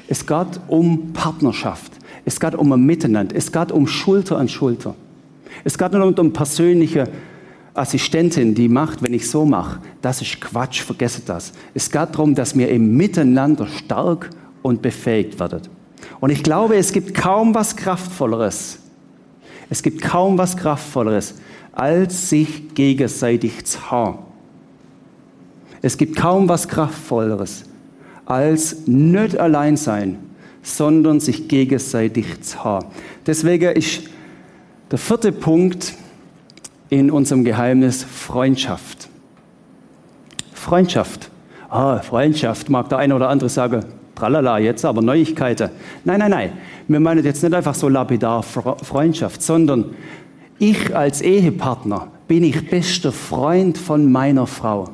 Es 0.07 0.25
geht 0.25 0.59
um 0.67 1.13
Partnerschaft. 1.13 1.93
Es 2.25 2.37
geht 2.37 2.55
um 2.55 2.73
ein 2.73 2.85
Miteinander. 2.85 3.35
Es 3.37 3.49
geht 3.49 3.71
um 3.71 3.87
Schulter 3.87 4.37
an 4.37 4.49
Schulter. 4.49 4.95
Es 5.63 5.77
geht 5.77 5.93
nicht 5.93 6.19
um 6.19 6.33
persönliche 6.33 7.07
Assistentin, 7.73 8.53
die 8.53 8.67
macht, 8.67 9.01
wenn 9.01 9.13
ich 9.13 9.29
so 9.29 9.45
mache, 9.45 9.79
das 10.01 10.21
ist 10.21 10.41
Quatsch, 10.41 10.81
vergesst 10.81 11.27
das. 11.27 11.53
Es 11.73 11.89
geht 11.89 12.09
darum, 12.11 12.35
dass 12.35 12.57
wir 12.57 12.69
im 12.69 12.97
Miteinander 12.97 13.67
stark 13.67 14.29
und 14.61 14.81
befähigt 14.81 15.39
werden. 15.39 15.61
Und 16.19 16.31
ich 16.31 16.43
glaube, 16.43 16.75
es 16.75 16.91
gibt 16.91 17.13
kaum 17.13 17.55
was 17.55 17.75
Kraftvolleres. 17.75 18.79
Es 19.69 19.81
gibt 19.81 20.01
kaum 20.01 20.37
was 20.37 20.57
Kraftvolleres, 20.57 21.35
als 21.71 22.29
sich 22.29 22.73
gegenseitig 22.75 23.65
zu 23.65 23.89
haben. 23.89 24.19
Es 25.81 25.97
gibt 25.97 26.17
kaum 26.17 26.49
was 26.49 26.67
Kraftvolleres, 26.67 27.63
als 28.25 28.85
nicht 28.85 29.37
allein 29.37 29.77
sein, 29.77 30.19
sondern 30.61 31.19
sich 31.19 31.47
gegenseitig 31.47 32.41
zu 32.41 32.63
haben. 32.63 32.87
Deswegen 33.25 33.75
ist 33.75 34.03
der 34.91 34.99
vierte 34.99 35.31
Punkt, 35.31 35.93
in 36.91 37.09
unserem 37.09 37.45
Geheimnis 37.45 38.03
Freundschaft. 38.03 39.07
Freundschaft. 40.53 41.31
Ah, 41.69 41.99
Freundschaft, 41.99 42.69
mag 42.69 42.89
der 42.89 42.97
eine 42.97 43.15
oder 43.15 43.29
andere 43.29 43.49
sagen, 43.49 43.85
tralala, 44.13 44.59
jetzt 44.59 44.83
aber 44.83 45.01
Neuigkeiten. 45.01 45.69
Nein, 46.03 46.19
nein, 46.19 46.31
nein. 46.31 46.51
Wir 46.89 46.99
meinen 46.99 47.23
jetzt 47.23 47.41
nicht 47.41 47.55
einfach 47.55 47.75
so 47.75 47.87
lapidar 47.87 48.43
Freundschaft, 48.43 49.41
sondern 49.41 49.85
ich 50.59 50.93
als 50.93 51.21
Ehepartner 51.21 52.09
bin 52.27 52.43
ich 52.43 52.69
bester 52.69 53.13
Freund 53.13 53.77
von 53.77 54.11
meiner 54.11 54.45
Frau. 54.45 54.89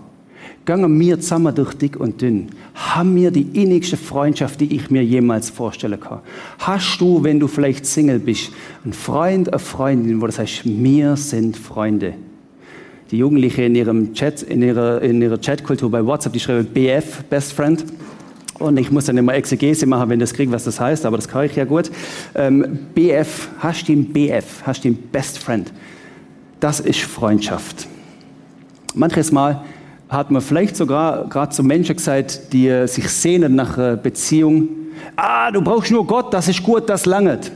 Gehen 0.66 1.00
wir 1.00 1.20
zusammen 1.20 1.56
durch 1.56 1.74
dick 1.74 2.00
und 2.00 2.22
dünn. 2.22 2.50
Haben 2.77 3.15
wir 3.15 3.31
die 3.31 3.41
innigste 3.60 3.98
Freundschaft, 3.98 4.62
die 4.62 4.75
ich 4.75 4.91
mir 4.91 5.03
jemals 5.03 5.50
vorstellen 5.50 6.00
kann. 6.00 6.19
Hast 6.60 7.01
du, 7.01 7.24
wenn 7.24 7.39
du 7.39 7.48
vielleicht 7.48 7.88
Single 7.88 8.19
bist, 8.19 8.51
einen 8.84 8.93
Freund, 8.93 9.50
eine 9.51 9.57
Freundin, 9.57 10.22
wo 10.22 10.27
du 10.27 10.31
sagst, 10.31 10.62
wir 10.63 11.15
sind 11.15 11.57
Freunde. 11.57 12.13
Die 13.10 13.17
Jugendliche 13.17 13.63
in 13.63 13.74
ihrem 13.74 14.13
Chat, 14.13 14.43
in 14.43 14.62
ihrer, 14.62 15.01
in 15.01 15.19
ihrer 15.24 15.39
Chatkultur 15.39 15.89
bei 15.89 16.05
WhatsApp, 16.05 16.34
die 16.34 16.39
schreiben 16.39 16.67
BF, 16.67 17.24
Best 17.24 17.53
Friend. 17.53 17.84
Und 18.60 18.77
ich 18.77 18.91
muss 18.91 19.05
dann 19.05 19.17
immer 19.17 19.34
Exegese 19.34 19.88
machen, 19.88 20.10
wenn 20.10 20.19
das 20.19 20.34
kriege, 20.34 20.51
was 20.51 20.63
das 20.63 20.79
heißt, 20.79 21.05
aber 21.07 21.17
das 21.17 21.27
kann 21.27 21.46
ich 21.46 21.55
ja 21.55 21.65
gut. 21.65 21.89
Ähm, 22.36 22.79
BF, 22.93 23.50
hast 23.57 23.88
du 23.88 23.93
den 23.93 24.13
BF, 24.13 24.62
hast 24.63 24.84
du 24.84 24.89
den 24.89 24.98
Best 24.98 25.39
Friend. 25.39 25.72
Das 26.60 26.79
ist 26.79 27.01
Freundschaft. 27.01 27.88
Manches 28.93 29.31
Mal 29.31 29.63
hat 30.10 30.32
man 30.32 30.42
vielleicht 30.42 30.76
sogar 30.76 31.26
gerade 31.28 31.52
zu 31.52 31.64
Menschen 31.64 31.96
gesagt, 31.96 32.54
die 32.54 32.88
sich 32.88 33.10
sehnen 33.10 33.56
nach 33.56 33.78
einer 33.78 33.98
Beziehung. 33.98 34.70
Ah, 35.16 35.52
du 35.52 35.62
brauchst 35.62 35.92
nur 35.92 36.06
Gott, 36.06 36.34
das 36.34 36.48
ist 36.48 36.64
gut, 36.64 36.90
das 36.90 37.06
langet. 37.06 37.52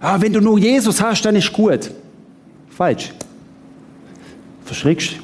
Ah, 0.00 0.20
wenn 0.20 0.32
du 0.32 0.40
nur 0.40 0.58
Jesus 0.58 1.00
hast, 1.00 1.22
dann 1.24 1.36
ist 1.36 1.52
gut. 1.52 1.90
Falsch. 2.70 3.12
Verschrickst. 4.64 5.16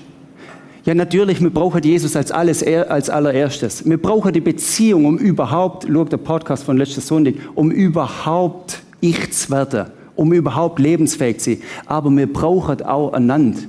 Ja, 0.85 0.95
natürlich, 0.95 1.41
wir 1.41 1.51
brauchen 1.51 1.83
Jesus 1.83 2.17
als, 2.17 2.31
alles, 2.31 2.63
als 2.63 3.11
allererstes. 3.11 3.85
Wir 3.85 4.01
brauchen 4.01 4.33
die 4.33 4.41
Beziehung, 4.41 5.05
um 5.05 5.19
überhaupt, 5.19 5.87
schau 5.91 6.05
der 6.05 6.17
Podcast 6.17 6.65
von 6.65 6.79
letzter 6.79 7.01
Sonntag, 7.01 7.35
um 7.55 7.71
überhaupt 7.71 8.81
ich 9.01 9.31
zu 9.33 9.51
werden, 9.51 9.87
um 10.17 10.33
überhaupt 10.33 10.79
lebensfähig 10.79 11.39
zu 11.39 11.51
sein. 11.51 11.63
Aber 11.87 12.11
wir 12.11 12.33
brauchen 12.33 12.83
auch 12.83 13.13
einander. 13.13 13.61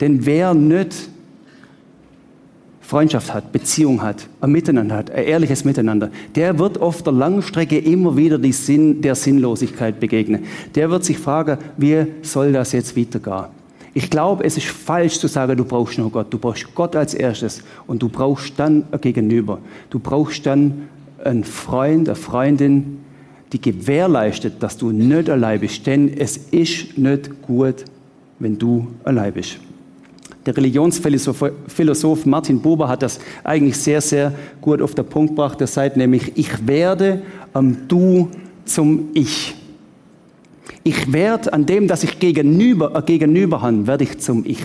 Denn 0.00 0.24
wer 0.24 0.54
nicht 0.54 1.08
Freundschaft 2.88 3.34
hat, 3.34 3.52
Beziehung 3.52 4.00
hat, 4.00 4.26
ein 4.40 4.50
Miteinander 4.50 4.96
hat, 4.96 5.10
ein 5.10 5.24
ehrliches 5.24 5.62
Miteinander, 5.62 6.10
der 6.34 6.58
wird 6.58 6.80
auf 6.80 7.02
der 7.02 7.12
Langstrecke 7.12 7.76
immer 7.76 8.16
wieder 8.16 8.40
Sinn, 8.50 9.02
der 9.02 9.14
Sinnlosigkeit 9.14 10.00
begegnen. 10.00 10.44
Der 10.74 10.88
wird 10.88 11.04
sich 11.04 11.18
fragen, 11.18 11.58
wie 11.76 12.06
soll 12.22 12.50
das 12.50 12.72
jetzt 12.72 12.96
weitergehen? 12.96 13.50
Ich 13.92 14.08
glaube, 14.08 14.42
es 14.44 14.56
ist 14.56 14.68
falsch 14.68 15.18
zu 15.18 15.26
sagen, 15.26 15.54
du 15.58 15.66
brauchst 15.66 15.98
nur 15.98 16.10
Gott. 16.10 16.32
Du 16.32 16.38
brauchst 16.38 16.74
Gott 16.74 16.96
als 16.96 17.12
erstes 17.12 17.62
und 17.86 18.02
du 18.02 18.08
brauchst 18.08 18.58
dann 18.58 18.84
ein 18.90 19.00
Gegenüber. 19.02 19.58
Du 19.90 19.98
brauchst 19.98 20.46
dann 20.46 20.88
einen 21.22 21.44
Freund, 21.44 22.08
eine 22.08 22.16
Freundin, 22.16 23.00
die 23.52 23.60
gewährleistet, 23.60 24.62
dass 24.62 24.78
du 24.78 24.92
nicht 24.92 25.28
allein 25.28 25.60
bist. 25.60 25.86
Denn 25.86 26.10
es 26.16 26.38
ist 26.38 26.96
nicht 26.96 27.42
gut, 27.42 27.84
wenn 28.38 28.56
du 28.56 28.86
allein 29.04 29.34
bist. 29.34 29.58
Der 30.46 30.56
Religionsphilosoph 30.56 32.26
Martin 32.26 32.60
Buber 32.60 32.88
hat 32.88 33.02
das 33.02 33.20
eigentlich 33.44 33.76
sehr, 33.76 34.00
sehr 34.00 34.32
gut 34.60 34.80
auf 34.80 34.94
den 34.94 35.04
Punkt 35.04 35.32
gebracht. 35.32 35.60
Er 35.60 35.66
sagt 35.66 35.96
nämlich, 35.96 36.32
ich 36.36 36.66
werde 36.66 37.22
am 37.52 37.88
Du 37.88 38.30
zum 38.64 39.08
Ich. 39.14 39.54
Ich 40.84 41.12
werde 41.12 41.52
an 41.52 41.66
dem, 41.66 41.88
dass 41.88 42.04
ich 42.04 42.18
gegenüber, 42.18 42.94
äh, 42.94 43.02
gegenüber 43.02 43.60
habe, 43.62 43.86
werde 43.86 44.04
ich 44.04 44.18
zum 44.18 44.44
Ich. 44.46 44.62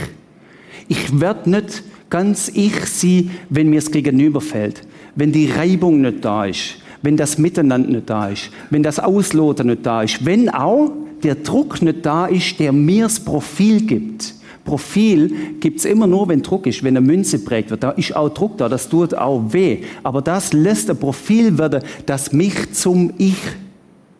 Ich 0.87 1.19
werde 1.19 1.49
nicht 1.49 1.83
ganz 2.09 2.49
ich 2.53 2.85
sie, 2.85 3.31
wenn 3.49 3.69
mir 3.69 3.79
es 3.79 3.91
gegenüber 3.91 4.39
fällt, 4.39 4.81
wenn 5.15 5.31
die 5.31 5.49
Reibung 5.49 6.01
nicht 6.01 6.23
da 6.23 6.45
ist, 6.45 6.75
wenn 7.01 7.17
das 7.17 7.37
Miteinander 7.37 7.89
nicht 7.89 8.09
da 8.09 8.29
ist, 8.29 8.51
wenn 8.69 8.83
das 8.83 8.99
Ausloten 8.99 9.67
nicht 9.67 9.85
da 9.85 10.03
ist, 10.03 10.25
wenn 10.25 10.49
auch 10.49 10.91
der 11.23 11.35
Druck 11.35 11.81
nicht 11.81 12.05
da 12.05 12.27
ist, 12.27 12.59
der 12.59 12.71
mir 12.71 13.03
das 13.03 13.19
Profil 13.19 13.81
gibt. 13.81 14.35
Profil 14.65 15.33
gibt 15.59 15.79
es 15.79 15.85
immer 15.85 16.07
nur, 16.07 16.29
wenn 16.29 16.41
Druck 16.41 16.67
ist, 16.67 16.83
wenn 16.83 16.95
eine 16.95 17.05
Münze 17.05 17.39
prägt 17.39 17.69
wird. 17.69 17.83
Da 17.83 17.91
ist 17.91 18.15
auch 18.15 18.29
Druck 18.29 18.57
da, 18.57 18.69
das 18.69 18.87
tut 18.87 19.13
auch 19.13 19.41
weh. 19.49 19.79
Aber 20.03 20.21
das 20.21 20.53
lässt 20.53 20.89
ein 20.89 20.97
Profil 20.97 21.57
werden, 21.57 21.83
das 22.05 22.31
mich 22.31 22.71
zum 22.73 23.13
Ich 23.17 23.35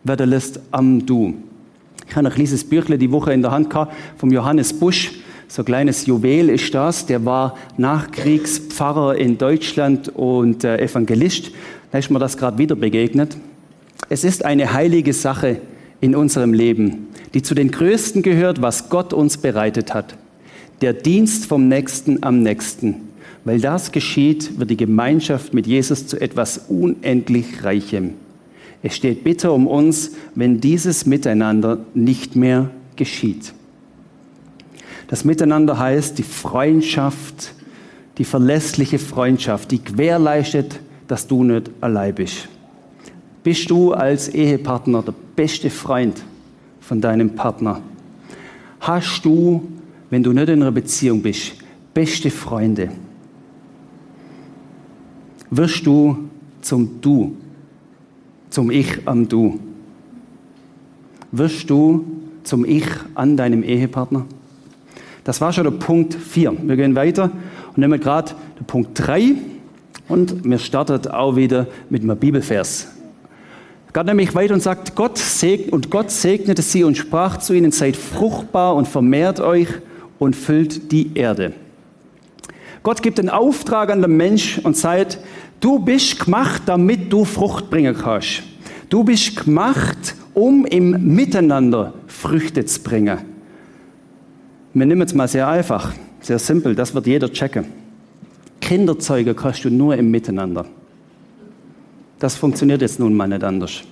werden 0.04 0.28
lässt 0.28 0.60
am 0.70 1.04
Du. 1.06 1.34
Ich 2.08 2.14
habe 2.14 2.28
ein 2.28 2.32
kleines 2.32 2.64
Büchle 2.64 2.98
die 2.98 3.10
Woche 3.10 3.32
in 3.32 3.42
der 3.42 3.50
Hand 3.50 3.70
gehabt 3.70 3.94
vom 4.18 4.30
Johannes 4.30 4.72
Busch. 4.72 5.12
So 5.48 5.62
ein 5.62 5.64
kleines 5.64 6.06
Juwel 6.06 6.50
ist 6.50 6.74
das. 6.74 7.06
Der 7.06 7.24
war 7.24 7.56
Nachkriegspfarrer 7.78 9.16
in 9.16 9.38
Deutschland 9.38 10.10
und 10.10 10.64
äh, 10.64 10.78
Evangelist. 10.78 11.50
Da 11.90 11.98
ist 11.98 12.10
mir 12.10 12.18
das 12.18 12.36
gerade 12.36 12.58
wieder 12.58 12.76
begegnet. 12.76 13.36
Es 14.10 14.24
ist 14.24 14.44
eine 14.44 14.72
heilige 14.72 15.12
Sache 15.12 15.60
in 16.00 16.14
unserem 16.14 16.52
Leben, 16.52 17.08
die 17.32 17.40
zu 17.40 17.54
den 17.54 17.70
größten 17.70 18.22
gehört, 18.22 18.60
was 18.60 18.90
Gott 18.90 19.14
uns 19.14 19.38
bereitet 19.38 19.94
hat. 19.94 20.14
Der 20.80 20.92
Dienst 20.92 21.46
vom 21.46 21.68
Nächsten 21.68 22.22
am 22.22 22.42
Nächsten. 22.42 22.96
Weil 23.44 23.60
das 23.60 23.92
geschieht, 23.92 24.58
wird 24.58 24.70
die 24.70 24.76
Gemeinschaft 24.76 25.52
mit 25.52 25.66
Jesus 25.66 26.06
zu 26.06 26.20
etwas 26.20 26.66
unendlich 26.68 27.62
Reichem. 27.62 28.14
Es 28.82 28.96
steht 28.96 29.24
bitter 29.24 29.52
um 29.52 29.66
uns, 29.66 30.12
wenn 30.34 30.60
dieses 30.60 31.06
Miteinander 31.06 31.78
nicht 31.94 32.36
mehr 32.36 32.70
geschieht. 32.96 33.52
Das 35.08 35.24
Miteinander 35.24 35.78
heißt 35.78 36.18
die 36.18 36.22
Freundschaft, 36.22 37.52
die 38.18 38.24
verlässliche 38.24 38.98
Freundschaft, 38.98 39.70
die 39.70 39.82
gewährleistet, 39.82 40.80
dass 41.08 41.26
du 41.26 41.44
nicht 41.44 41.70
allein 41.80 42.14
bist. 42.14 42.48
Bist 43.42 43.68
du 43.68 43.92
als 43.92 44.28
Ehepartner 44.28 45.02
der 45.02 45.14
beste 45.36 45.68
Freund 45.68 46.22
von 46.80 47.00
deinem 47.00 47.30
Partner? 47.34 47.82
Hast 48.80 49.24
du, 49.24 49.66
wenn 50.14 50.22
du 50.22 50.32
nicht 50.32 50.48
in 50.48 50.62
einer 50.62 50.70
Beziehung 50.70 51.22
bist, 51.22 51.54
beste 51.92 52.30
Freunde? 52.30 52.88
Wirst 55.50 55.84
du 55.84 56.28
zum 56.60 57.00
Du 57.00 57.36
zum 58.48 58.70
Ich 58.70 59.08
am 59.08 59.28
Du? 59.28 59.58
Wirst 61.32 61.68
du 61.68 62.04
zum 62.44 62.64
Ich 62.64 62.86
an 63.16 63.36
deinem 63.36 63.64
Ehepartner? 63.64 64.24
Das 65.24 65.40
war 65.40 65.52
schon 65.52 65.64
der 65.64 65.72
Punkt 65.72 66.14
4. 66.14 66.58
Wir 66.62 66.76
gehen 66.76 66.94
weiter 66.94 67.32
und 67.70 67.78
nehmen 67.78 67.98
gerade 67.98 68.36
den 68.56 68.66
Punkt 68.66 68.90
3 68.94 69.34
und 70.06 70.44
wir 70.44 70.58
starten 70.58 71.08
auch 71.08 71.34
wieder 71.34 71.66
mit 71.90 72.04
einem 72.04 72.16
Bibelvers. 72.16 72.86
Gott 73.92 74.06
nämlich 74.06 74.32
weiter 74.36 74.54
und 74.54 74.62
sagt, 74.62 74.94
Gott 74.94 75.18
segnet, 75.18 75.72
und 75.72 75.90
Gott 75.90 76.12
segnete 76.12 76.62
sie 76.62 76.84
und 76.84 76.96
sprach 76.96 77.38
zu 77.38 77.52
ihnen, 77.52 77.72
seid 77.72 77.96
fruchtbar 77.96 78.76
und 78.76 78.86
vermehrt 78.86 79.40
euch 79.40 79.66
und 80.18 80.36
füllt 80.36 80.92
die 80.92 81.16
Erde. 81.16 81.52
Gott 82.82 83.02
gibt 83.02 83.18
den 83.18 83.30
Auftrag 83.30 83.90
an 83.90 84.02
den 84.02 84.16
Mensch 84.16 84.58
und 84.62 84.76
sagt, 84.76 85.18
Du 85.64 85.78
bist 85.78 86.22
gemacht, 86.22 86.64
damit 86.66 87.10
du 87.10 87.24
Frucht 87.24 87.70
bringen 87.70 87.96
kannst. 87.96 88.42
Du 88.90 89.02
bist 89.02 89.44
gemacht, 89.44 90.14
um 90.34 90.66
im 90.66 91.14
Miteinander 91.14 91.94
Früchte 92.06 92.66
zu 92.66 92.82
bringen. 92.82 93.18
Wir 94.74 94.84
nehmen 94.84 95.00
es 95.00 95.14
mal 95.14 95.26
sehr 95.26 95.48
einfach, 95.48 95.94
sehr 96.20 96.38
simpel, 96.38 96.74
das 96.74 96.94
wird 96.94 97.06
jeder 97.06 97.32
checken. 97.32 97.64
Kinderzeuge 98.60 99.34
kannst 99.34 99.64
du 99.64 99.70
nur 99.70 99.96
im 99.96 100.10
Miteinander. 100.10 100.66
Das 102.18 102.36
funktioniert 102.36 102.82
jetzt 102.82 103.00
nun 103.00 103.14
mal 103.14 103.26
nicht 103.26 103.42
anders. 103.42 103.84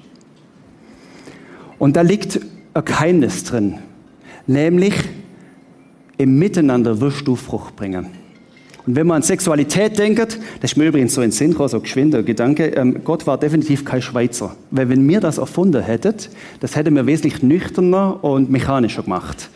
Und 1.78 1.96
da 1.96 2.02
liegt 2.02 2.38
ein 2.74 2.84
Geheimnis 2.84 3.44
drin, 3.44 3.78
nämlich 4.46 4.92
im 6.22 6.38
Miteinander 6.38 7.00
wirst 7.00 7.26
du 7.26 7.36
Frucht 7.36 7.76
bringen. 7.76 8.06
Und 8.86 8.96
wenn 8.96 9.06
man 9.06 9.16
an 9.16 9.22
Sexualität 9.22 9.98
denkt, 9.98 10.38
das 10.60 10.72
ist 10.72 10.76
mir 10.76 10.86
übrigens 10.86 11.14
so 11.14 11.20
ein 11.20 11.30
Sinn, 11.30 11.52
so 11.52 11.64
ein 11.64 11.82
geschwinder 11.82 12.22
Gedanke, 12.22 12.66
ähm, 12.68 13.02
Gott 13.04 13.26
war 13.26 13.38
definitiv 13.38 13.84
kein 13.84 14.02
Schweizer. 14.02 14.56
Weil 14.70 14.88
wenn 14.88 15.06
mir 15.06 15.20
das 15.20 15.38
erfunden 15.38 15.82
hättet, 15.82 16.30
das 16.60 16.74
hätte 16.74 16.90
mir 16.90 17.06
wesentlich 17.06 17.42
nüchterner 17.42 18.22
und 18.22 18.50
mechanischer 18.50 19.02
gemacht. 19.02 19.48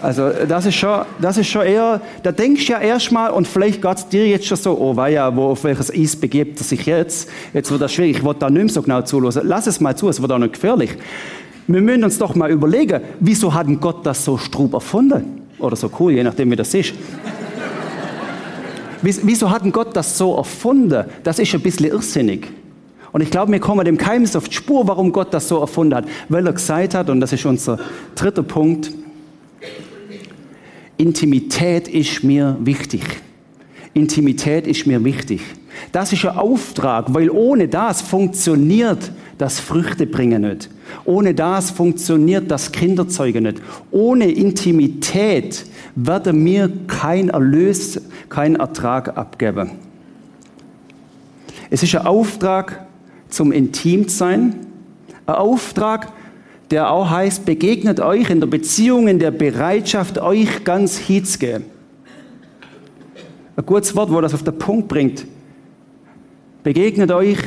Also 0.00 0.30
das 0.48 0.66
ist 0.66 0.76
schon, 0.76 1.00
das 1.20 1.38
ist 1.38 1.48
schon 1.48 1.66
eher, 1.66 2.00
da 2.22 2.30
denkst 2.30 2.66
du 2.66 2.72
ja 2.72 2.78
erstmal 2.78 3.32
und 3.32 3.48
vielleicht 3.48 3.82
geht 3.82 4.12
dir 4.12 4.28
jetzt 4.28 4.46
schon 4.46 4.56
so, 4.56 4.78
oh 4.78 4.94
ja, 5.06 5.34
wo 5.34 5.46
auf 5.46 5.64
welches 5.64 5.92
Eis 5.92 6.14
begibt 6.14 6.60
er 6.60 6.64
sich 6.64 6.86
jetzt? 6.86 7.28
Jetzt 7.52 7.70
wird 7.72 7.80
das 7.80 7.92
schwierig, 7.92 8.18
ich 8.18 8.22
wollte 8.22 8.40
da 8.40 8.50
nicht 8.50 8.62
mehr 8.62 8.72
so 8.72 8.82
genau 8.82 9.02
zulassen. 9.02 9.42
Lass 9.44 9.66
es 9.66 9.80
mal 9.80 9.96
zu, 9.96 10.08
es 10.08 10.22
wird 10.22 10.30
auch 10.30 10.38
nicht 10.38 10.52
gefährlich. 10.52 10.90
Wir 11.66 11.80
müssen 11.80 12.04
uns 12.04 12.16
doch 12.16 12.36
mal 12.36 12.48
überlegen, 12.48 13.00
wieso 13.18 13.52
hat 13.52 13.66
Gott 13.80 14.06
das 14.06 14.24
so 14.24 14.38
strub 14.38 14.72
erfunden? 14.72 15.47
Oder 15.58 15.76
so 15.76 15.90
cool, 15.98 16.12
je 16.12 16.22
nachdem 16.22 16.50
wie 16.50 16.56
das 16.56 16.72
ist. 16.74 16.94
Wieso 19.02 19.50
hat 19.50 19.62
Gott 19.72 19.94
das 19.94 20.18
so 20.18 20.36
erfunden? 20.36 21.04
Das 21.22 21.38
ist 21.38 21.54
ein 21.54 21.60
bisschen 21.60 21.86
irrsinnig. 21.86 22.48
Und 23.12 23.22
ich 23.22 23.30
glaube, 23.30 23.52
wir 23.52 23.60
kommen 23.60 23.84
dem 23.84 23.96
Keimnis 23.96 24.36
auf 24.36 24.48
die 24.48 24.54
Spur, 24.54 24.86
warum 24.86 25.12
Gott 25.12 25.32
das 25.32 25.48
so 25.48 25.60
erfunden 25.60 25.94
hat. 25.94 26.04
Weil 26.28 26.46
er 26.46 26.52
gesagt 26.52 26.94
hat, 26.94 27.08
und 27.08 27.20
das 27.20 27.32
ist 27.32 27.46
unser 27.46 27.78
dritter 28.14 28.42
Punkt, 28.42 28.92
Intimität 30.96 31.88
ist 31.88 32.24
mir 32.24 32.56
wichtig. 32.60 33.02
Intimität 33.94 34.66
ist 34.66 34.86
mir 34.86 35.02
wichtig. 35.04 35.40
Das 35.92 36.12
ist 36.12 36.24
ein 36.24 36.36
Auftrag, 36.36 37.14
weil 37.14 37.30
ohne 37.30 37.68
das 37.68 38.02
funktioniert 38.02 39.12
das 39.38 39.60
Früchtebringen 39.60 40.42
nicht. 40.42 40.68
Ohne 41.04 41.34
das 41.34 41.70
funktioniert 41.70 42.50
das 42.50 42.72
Kinderzeugen 42.72 43.44
nicht. 43.44 43.62
Ohne 43.90 44.30
Intimität 44.30 45.64
werde 45.94 46.32
mir 46.32 46.70
kein 46.86 47.30
Erlös, 47.30 48.00
kein 48.28 48.56
Ertrag 48.56 49.16
abgeben. 49.16 49.70
Es 51.70 51.82
ist 51.82 51.94
ein 51.94 52.06
Auftrag 52.06 52.86
zum 53.28 53.52
Intimsein, 53.52 54.66
ein 55.26 55.34
Auftrag, 55.34 56.12
der 56.70 56.90
auch 56.90 57.10
heißt, 57.10 57.44
begegnet 57.44 58.00
euch 58.00 58.30
in 58.30 58.40
der 58.40 58.46
Beziehung, 58.46 59.08
in 59.08 59.18
der 59.18 59.30
Bereitschaft, 59.30 60.18
euch 60.18 60.64
ganz 60.64 60.98
hinzugeben. 60.98 61.64
Ein 63.56 63.66
gutes 63.66 63.94
Wort, 63.96 64.12
wo 64.12 64.20
das 64.20 64.34
auf 64.34 64.44
den 64.44 64.56
Punkt 64.58 64.88
bringt. 64.88 65.26
Begegnet 66.62 67.10
euch 67.10 67.38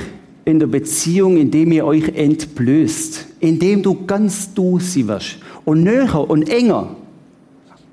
in 0.45 0.59
der 0.59 0.67
Beziehung, 0.67 1.37
indem 1.37 1.71
ihr 1.71 1.85
euch 1.85 2.09
entblößt, 2.09 3.27
indem 3.39 3.83
du 3.83 4.05
ganz 4.05 4.53
du 4.53 4.79
sie 4.79 5.07
wirst 5.07 5.37
und 5.65 5.83
näher 5.83 6.29
und 6.29 6.49
enger 6.49 6.95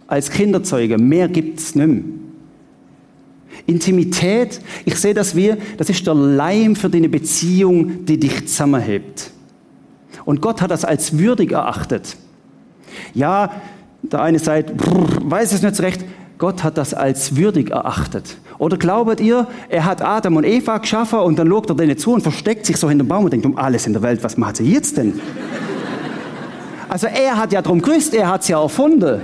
als 0.07 0.31
Kinderzeuge. 0.31 0.99
Mehr 0.99 1.29
gibt's 1.29 1.75
nicht 1.75 1.87
mehr. 1.87 2.03
Intimität, 3.67 4.61
ich 4.87 4.97
sehe 4.97 5.15
das 5.15 5.35
wir, 5.35 5.59
das 5.77 5.91
ist 5.91 6.07
der 6.07 6.15
Leim 6.15 6.75
für 6.75 6.89
deine 6.89 7.09
Beziehung, 7.09 8.07
die 8.07 8.19
dich 8.19 8.47
zusammenhebt. 8.47 9.31
Und 10.25 10.41
Gott 10.41 10.63
hat 10.63 10.71
das 10.71 10.85
als 10.85 11.19
würdig 11.19 11.53
erachtet. 11.53 12.17
Ja, 13.15 13.61
der 14.03 14.23
eine 14.23 14.39
sagt, 14.39 14.73
weiß 14.77 15.53
es 15.53 15.63
nicht 15.63 15.77
so 15.77 15.83
recht, 15.83 16.05
Gott 16.39 16.63
hat 16.63 16.79
das 16.79 16.95
als 16.95 17.37
würdig 17.37 17.71
erachtet. 17.71 18.37
Oder 18.59 18.77
glaubet 18.77 19.21
ihr, 19.21 19.49
er 19.69 19.85
hat 19.85 20.03
Adam 20.03 20.37
und 20.37 20.45
Eva 20.45 20.79
geschaffen 20.79 21.19
und 21.19 21.39
dann 21.39 21.49
schaut 21.49 21.69
er 21.69 21.75
denen 21.75 21.99
zu 21.99 22.13
und 22.13 22.23
versteckt 22.23 22.65
sich 22.65 22.77
so 22.77 22.89
hinter 22.89 23.05
dem 23.05 23.09
Baum 23.09 23.25
und 23.25 23.33
denkt, 23.33 23.45
um 23.45 23.59
alles 23.59 23.87
in 23.87 23.93
der 23.93 24.03
Welt, 24.03 24.23
was 24.23 24.37
macht 24.37 24.57
sie 24.57 24.73
jetzt 24.73 24.97
denn? 24.97 25.21
Also 26.91 27.07
er 27.07 27.37
hat 27.37 27.53
ja 27.53 27.61
drum 27.61 27.83
gewusst, 27.83 28.15
er 28.15 28.31
hat 28.31 28.41
es 28.41 28.49
ja 28.49 28.63
erfunden. 28.63 29.21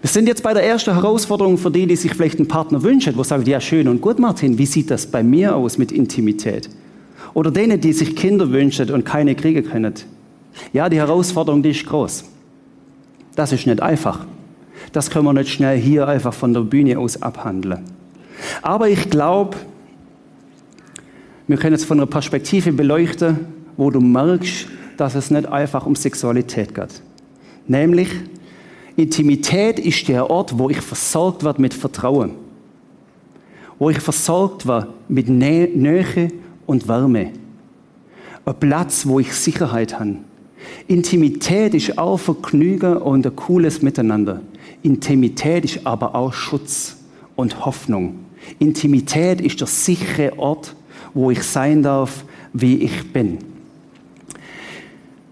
Wir 0.00 0.08
sind 0.08 0.28
jetzt 0.28 0.44
bei 0.44 0.54
der 0.54 0.62
ersten 0.62 0.94
Herausforderung 0.94 1.58
für 1.58 1.72
die, 1.72 1.88
die 1.88 1.96
sich 1.96 2.14
vielleicht 2.14 2.38
einen 2.38 2.46
Partner 2.46 2.84
wünschen, 2.84 3.16
wo 3.16 3.24
sagt, 3.24 3.48
ja 3.48 3.60
schön 3.60 3.88
und 3.88 4.00
gut 4.00 4.20
Martin, 4.20 4.58
wie 4.58 4.66
sieht 4.66 4.92
das 4.92 5.08
bei 5.08 5.24
mir 5.24 5.56
aus 5.56 5.76
mit 5.76 5.90
Intimität? 5.90 6.70
Oder 7.34 7.50
denen, 7.50 7.80
die 7.80 7.92
sich 7.92 8.14
Kinder 8.14 8.52
wünschen 8.52 8.90
und 8.92 9.04
keine 9.04 9.34
kriegen 9.34 9.68
können. 9.68 9.94
Ja, 10.72 10.88
die 10.88 10.98
Herausforderung, 10.98 11.62
die 11.62 11.70
ist 11.70 11.86
groß. 11.86 12.24
Das 13.36 13.52
ist 13.52 13.66
nicht 13.66 13.80
einfach. 13.80 14.26
Das 14.92 15.10
können 15.10 15.24
wir 15.24 15.32
nicht 15.32 15.50
schnell 15.50 15.78
hier 15.78 16.08
einfach 16.08 16.34
von 16.34 16.52
der 16.52 16.62
Bühne 16.62 16.98
aus 16.98 17.20
abhandeln. 17.22 17.84
Aber 18.62 18.88
ich 18.88 19.10
glaube, 19.10 19.56
wir 21.46 21.56
können 21.56 21.74
es 21.74 21.84
von 21.84 21.98
einer 21.98 22.06
Perspektive 22.06 22.72
beleuchten, 22.72 23.46
wo 23.76 23.90
du 23.90 24.00
merkst, 24.00 24.66
dass 24.96 25.14
es 25.14 25.30
nicht 25.30 25.46
einfach 25.46 25.86
um 25.86 25.96
Sexualität 25.96 26.74
geht. 26.74 27.02
Nämlich, 27.66 28.08
Intimität 28.96 29.78
ist 29.78 30.08
der 30.08 30.28
Ort, 30.28 30.58
wo 30.58 30.68
ich 30.68 30.80
versorgt 30.80 31.44
werde 31.44 31.62
mit 31.62 31.72
Vertrauen. 31.72 32.32
Wo 33.78 33.88
ich 33.90 33.98
versorgt 33.98 34.66
werde 34.66 34.88
mit 35.08 35.28
Nähe 35.28 36.30
und 36.66 36.86
Wärme. 36.86 37.32
Ein 38.44 38.54
Platz, 38.60 39.06
wo 39.06 39.20
ich 39.20 39.32
Sicherheit 39.32 39.98
habe. 39.98 40.18
Intimität 40.86 41.74
ist 41.74 41.98
auch 41.98 42.18
Vergnügen 42.18 42.96
und 42.96 43.26
ein 43.26 43.36
cooles 43.36 43.82
Miteinander. 43.82 44.40
Intimität 44.82 45.64
ist 45.64 45.86
aber 45.86 46.14
auch 46.14 46.32
Schutz 46.32 46.96
und 47.36 47.64
Hoffnung. 47.64 48.16
Intimität 48.58 49.40
ist 49.40 49.60
der 49.60 49.66
sichere 49.66 50.38
Ort, 50.38 50.74
wo 51.14 51.30
ich 51.30 51.42
sein 51.42 51.82
darf, 51.82 52.24
wie 52.52 52.76
ich 52.76 53.12
bin. 53.12 53.38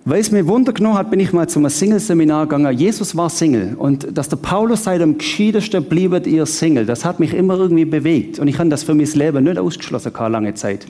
Weil 0.04 0.20
es 0.20 0.30
mir 0.30 0.46
Wunder 0.46 0.72
genommen 0.72 0.96
hat, 0.96 1.10
bin 1.10 1.20
ich 1.20 1.34
mal 1.34 1.48
zum 1.48 1.68
Single-Seminar 1.68 2.46
gegangen. 2.46 2.78
Jesus 2.78 3.14
war 3.14 3.28
Single. 3.28 3.74
Und 3.76 4.16
dass 4.16 4.30
der 4.30 4.36
Paulus 4.36 4.84
sei 4.84 5.02
am 5.02 5.18
gescheitesten 5.18 5.84
bliebet 5.84 6.26
ihr 6.26 6.46
Single, 6.46 6.86
das 6.86 7.04
hat 7.04 7.20
mich 7.20 7.34
immer 7.34 7.58
irgendwie 7.58 7.84
bewegt. 7.84 8.38
Und 8.38 8.48
ich 8.48 8.58
habe 8.58 8.70
das 8.70 8.84
für 8.84 8.94
mein 8.94 9.06
Leben 9.06 9.44
nicht 9.44 9.58
ausgeschlossen, 9.58 10.12
keine 10.12 10.30
lange 10.30 10.54
Zeit. 10.54 10.86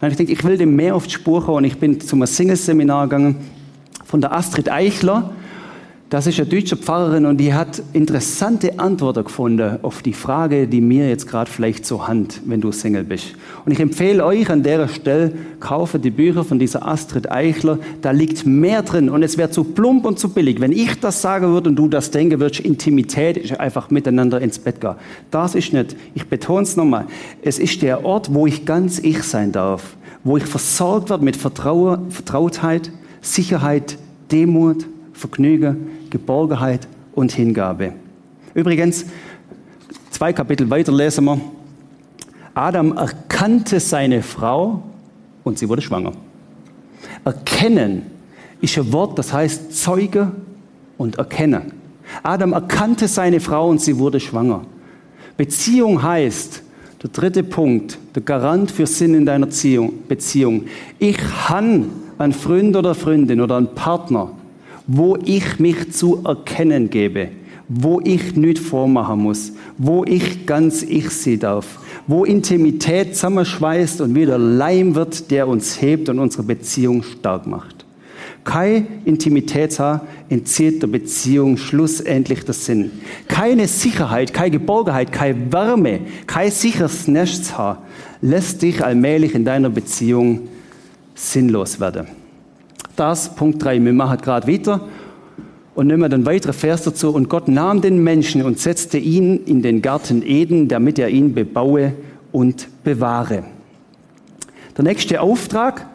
Dann 0.00 0.12
ich 0.12 0.16
gedacht, 0.16 0.38
ich 0.38 0.44
will 0.44 0.56
dem 0.56 0.76
mehr 0.76 0.94
auf 0.94 1.08
die 1.08 1.14
Spur 1.14 1.44
kommen. 1.44 1.58
Und 1.58 1.64
ich 1.64 1.78
bin 1.78 2.00
zum 2.00 2.24
Single-Seminar 2.24 3.08
gegangen 3.08 3.36
von 4.08 4.22
der 4.22 4.34
Astrid 4.34 4.72
Eichler. 4.72 5.30
Das 6.08 6.26
ist 6.26 6.40
eine 6.40 6.48
deutsche 6.48 6.78
Pfarrerin 6.78 7.26
und 7.26 7.36
die 7.36 7.52
hat 7.52 7.82
interessante 7.92 8.78
Antworten 8.78 9.24
gefunden 9.24 9.78
auf 9.82 10.00
die 10.00 10.14
Frage, 10.14 10.66
die 10.66 10.80
mir 10.80 11.06
jetzt 11.10 11.28
gerade 11.28 11.50
vielleicht 11.50 11.84
zur 11.84 12.08
Hand, 12.08 12.40
wenn 12.46 12.62
du 12.62 12.72
Single 12.72 13.04
bist. 13.04 13.34
Und 13.66 13.72
ich 13.72 13.80
empfehle 13.80 14.24
euch 14.24 14.48
an 14.48 14.62
der 14.62 14.88
Stelle, 14.88 15.32
kaufe 15.60 15.98
die 15.98 16.10
Bücher 16.10 16.44
von 16.44 16.58
dieser 16.58 16.88
Astrid 16.88 17.30
Eichler. 17.30 17.78
Da 18.00 18.12
liegt 18.12 18.46
mehr 18.46 18.82
drin 18.82 19.10
und 19.10 19.22
es 19.22 19.36
wäre 19.36 19.50
zu 19.50 19.62
plump 19.62 20.06
und 20.06 20.18
zu 20.18 20.30
billig. 20.30 20.58
Wenn 20.62 20.72
ich 20.72 20.98
das 20.98 21.20
sagen 21.20 21.48
würde 21.48 21.68
und 21.68 21.76
du 21.76 21.88
das 21.88 22.10
denken 22.10 22.40
würdest, 22.40 22.60
Intimität 22.60 23.36
ist 23.36 23.60
einfach 23.60 23.90
miteinander 23.90 24.40
ins 24.40 24.58
Bett 24.58 24.80
gehen. 24.80 24.94
Das 25.30 25.54
ist 25.54 25.74
nicht, 25.74 25.94
ich 26.14 26.26
betone 26.26 26.62
es 26.62 26.74
nochmal, 26.74 27.04
es 27.42 27.58
ist 27.58 27.82
der 27.82 28.06
Ort, 28.06 28.32
wo 28.32 28.46
ich 28.46 28.64
ganz 28.64 28.98
ich 28.98 29.22
sein 29.24 29.52
darf, 29.52 29.98
wo 30.24 30.38
ich 30.38 30.46
versorgt 30.46 31.10
werde 31.10 31.22
mit 31.22 31.36
Vertrauen, 31.36 32.10
Vertrautheit, 32.10 32.90
Sicherheit, 33.28 33.98
Demut, 34.30 34.86
Vergnügen, 35.12 35.88
Geborgenheit 36.10 36.86
und 37.14 37.32
Hingabe. 37.32 37.92
Übrigens, 38.54 39.04
zwei 40.10 40.32
Kapitel 40.32 40.68
weiter 40.70 40.92
lesen 40.92 41.24
wir. 41.24 41.40
Adam 42.54 42.96
erkannte 42.96 43.80
seine 43.80 44.22
Frau 44.22 44.82
und 45.44 45.58
sie 45.58 45.68
wurde 45.68 45.82
schwanger. 45.82 46.12
Erkennen 47.24 48.02
ist 48.60 48.78
ein 48.78 48.92
Wort, 48.92 49.18
das 49.18 49.32
heißt 49.32 49.76
Zeuge 49.76 50.32
und 50.96 51.16
erkennen. 51.16 51.72
Adam 52.22 52.52
erkannte 52.52 53.06
seine 53.06 53.40
Frau 53.40 53.68
und 53.68 53.80
sie 53.80 53.98
wurde 53.98 54.18
schwanger. 54.18 54.62
Beziehung 55.36 56.02
heißt, 56.02 56.62
der 57.02 57.10
dritte 57.10 57.44
Punkt, 57.44 57.98
der 58.14 58.22
Garant 58.22 58.70
für 58.70 58.86
Sinn 58.86 59.14
in 59.14 59.24
deiner 59.24 59.46
Beziehung. 59.46 60.64
Ich 60.98 61.18
habe 61.48 61.84
einen 62.18 62.32
Freund 62.32 62.76
oder 62.76 62.94
Freundin 62.94 63.40
oder 63.40 63.56
einen 63.56 63.74
Partner, 63.74 64.30
wo 64.86 65.16
ich 65.24 65.58
mich 65.58 65.92
zu 65.92 66.22
erkennen 66.24 66.90
gebe, 66.90 67.28
wo 67.68 68.00
ich 68.02 68.34
nicht 68.36 68.58
vormachen 68.58 69.20
muss, 69.20 69.52
wo 69.76 70.04
ich 70.04 70.46
ganz 70.46 70.82
ich 70.82 71.10
sie 71.10 71.38
darf, 71.38 71.78
wo 72.06 72.24
Intimität 72.24 73.14
zusammenschweißt 73.14 74.00
und 74.00 74.14
wieder 74.14 74.38
Leim 74.38 74.94
wird, 74.94 75.30
der 75.30 75.46
uns 75.46 75.80
hebt 75.80 76.08
und 76.08 76.18
unsere 76.18 76.42
Beziehung 76.42 77.02
stark 77.02 77.46
macht. 77.46 77.84
Keine 78.44 78.86
Intimität 79.04 79.78
entzieht 80.30 80.82
der 80.82 80.86
Beziehung 80.86 81.58
schlussendlich 81.58 82.44
der 82.44 82.54
Sinn. 82.54 82.90
Keine 83.26 83.68
Sicherheit, 83.68 84.32
keine 84.32 84.52
Geborgenheit, 84.52 85.12
keine 85.12 85.52
Wärme, 85.52 86.00
kein 86.26 86.50
sicheres 86.50 87.06
Nest 87.08 87.52
lässt 88.22 88.62
dich 88.62 88.82
allmählich 88.82 89.34
in 89.34 89.44
deiner 89.44 89.68
Beziehung 89.68 90.48
sinnlos 91.18 91.80
werden. 91.80 92.06
Das, 92.96 93.34
Punkt 93.34 93.62
3, 93.62 93.84
wir 93.84 93.92
machen 93.92 94.18
gerade 94.20 94.50
weiter 94.50 94.80
und 95.74 95.86
nehmen 95.86 96.10
dann 96.10 96.26
weitere 96.26 96.52
Vers 96.52 96.82
dazu. 96.82 97.10
Und 97.10 97.28
Gott 97.28 97.48
nahm 97.48 97.80
den 97.80 98.02
Menschen 98.02 98.42
und 98.42 98.58
setzte 98.58 98.98
ihn 98.98 99.44
in 99.44 99.62
den 99.62 99.82
Garten 99.82 100.22
Eden, 100.22 100.68
damit 100.68 100.98
er 100.98 101.08
ihn 101.08 101.34
bebaue 101.34 101.92
und 102.32 102.68
bewahre. 102.84 103.44
Der 104.76 104.84
nächste 104.84 105.20
Auftrag, 105.20 105.86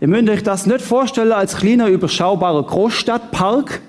ihr 0.00 0.08
müsst 0.08 0.28
euch 0.28 0.42
das 0.42 0.66
nicht 0.66 0.82
vorstellen 0.82 1.32
als 1.32 1.56
kleiner, 1.56 1.88
überschaubarer 1.88 2.64
Großstadtpark, 2.64 3.80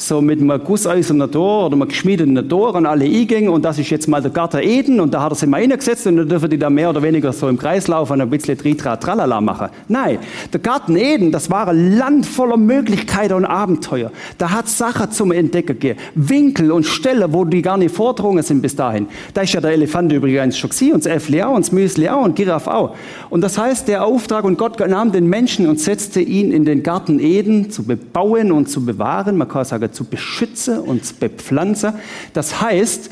so 0.00 0.20
mit 0.20 0.40
einem 0.40 0.62
gusseisernen 0.64 1.30
Tor 1.30 1.66
oder 1.66 1.76
einem 1.76 1.88
geschmiedeten 1.88 2.48
Tor 2.48 2.74
an 2.74 2.86
alle 2.86 3.04
Eingänge 3.04 3.50
und 3.50 3.64
das 3.64 3.78
ist 3.78 3.90
jetzt 3.90 4.08
mal 4.08 4.22
der 4.22 4.30
Garten 4.30 4.60
Eden 4.62 5.00
und 5.00 5.12
da 5.12 5.22
hat 5.22 5.32
er 5.32 5.36
sie 5.36 5.46
mal 5.46 5.60
reingesetzt 5.60 6.06
und 6.06 6.16
dann 6.16 6.28
dürfen 6.28 6.50
die 6.50 6.58
da 6.58 6.70
mehr 6.70 6.90
oder 6.90 7.02
weniger 7.02 7.32
so 7.32 7.48
im 7.48 7.58
Kreislauf 7.58 8.10
ein 8.10 8.30
bisschen 8.30 8.56
Tritra 8.56 8.96
Tralala 8.96 9.40
machen. 9.40 9.68
Nein, 9.88 10.18
der 10.52 10.60
Garten 10.60 10.96
Eden, 10.96 11.30
das 11.32 11.50
war 11.50 11.68
ein 11.68 11.96
Land 11.96 12.26
voller 12.26 12.56
Möglichkeiten 12.56 13.34
und 13.34 13.44
Abenteuer. 13.44 14.10
Da 14.38 14.50
hat 14.50 14.68
Sachen 14.68 15.10
zum 15.10 15.32
Entdecken 15.32 15.78
gegeben. 15.78 16.00
Winkel 16.14 16.72
und 16.72 16.84
Stellen, 16.84 17.32
wo 17.32 17.44
die 17.44 17.62
gar 17.62 17.76
nicht 17.76 17.94
vordrungen 17.94 18.42
sind 18.42 18.62
bis 18.62 18.76
dahin. 18.76 19.06
Da 19.34 19.42
ist 19.42 19.52
ja 19.52 19.60
der 19.60 19.72
Elefant 19.72 20.12
übrigens 20.12 20.58
schon 20.58 20.70
gewesen 20.70 20.92
und 20.94 21.04
das 21.04 21.12
Äffli 21.12 21.42
auch 21.42 21.54
und 21.54 21.66
das 21.66 21.72
Müsli 21.72 22.08
auch 22.08 22.24
und 22.24 22.36
Giraffe 22.36 22.72
auch. 22.72 22.94
Und 23.28 23.42
das 23.42 23.58
heißt, 23.58 23.88
der 23.88 24.04
Auftrag 24.04 24.44
und 24.44 24.58
Gott 24.58 24.80
nahm 24.80 25.12
den 25.12 25.26
Menschen 25.26 25.68
und 25.68 25.78
setzte 25.78 26.20
ihn 26.20 26.52
in 26.52 26.64
den 26.64 26.82
Garten 26.82 27.20
Eden 27.20 27.70
zu 27.70 27.84
bebauen 27.84 28.52
und 28.52 28.68
zu 28.68 28.84
bewahren. 28.84 29.36
Man 29.36 29.48
kann 29.48 29.64
sagen, 29.64 29.89
zu 29.92 30.04
beschützen 30.04 30.78
und 30.78 31.04
zu 31.04 31.14
bepflanzen. 31.14 31.94
Das 32.32 32.60
heißt, 32.60 33.10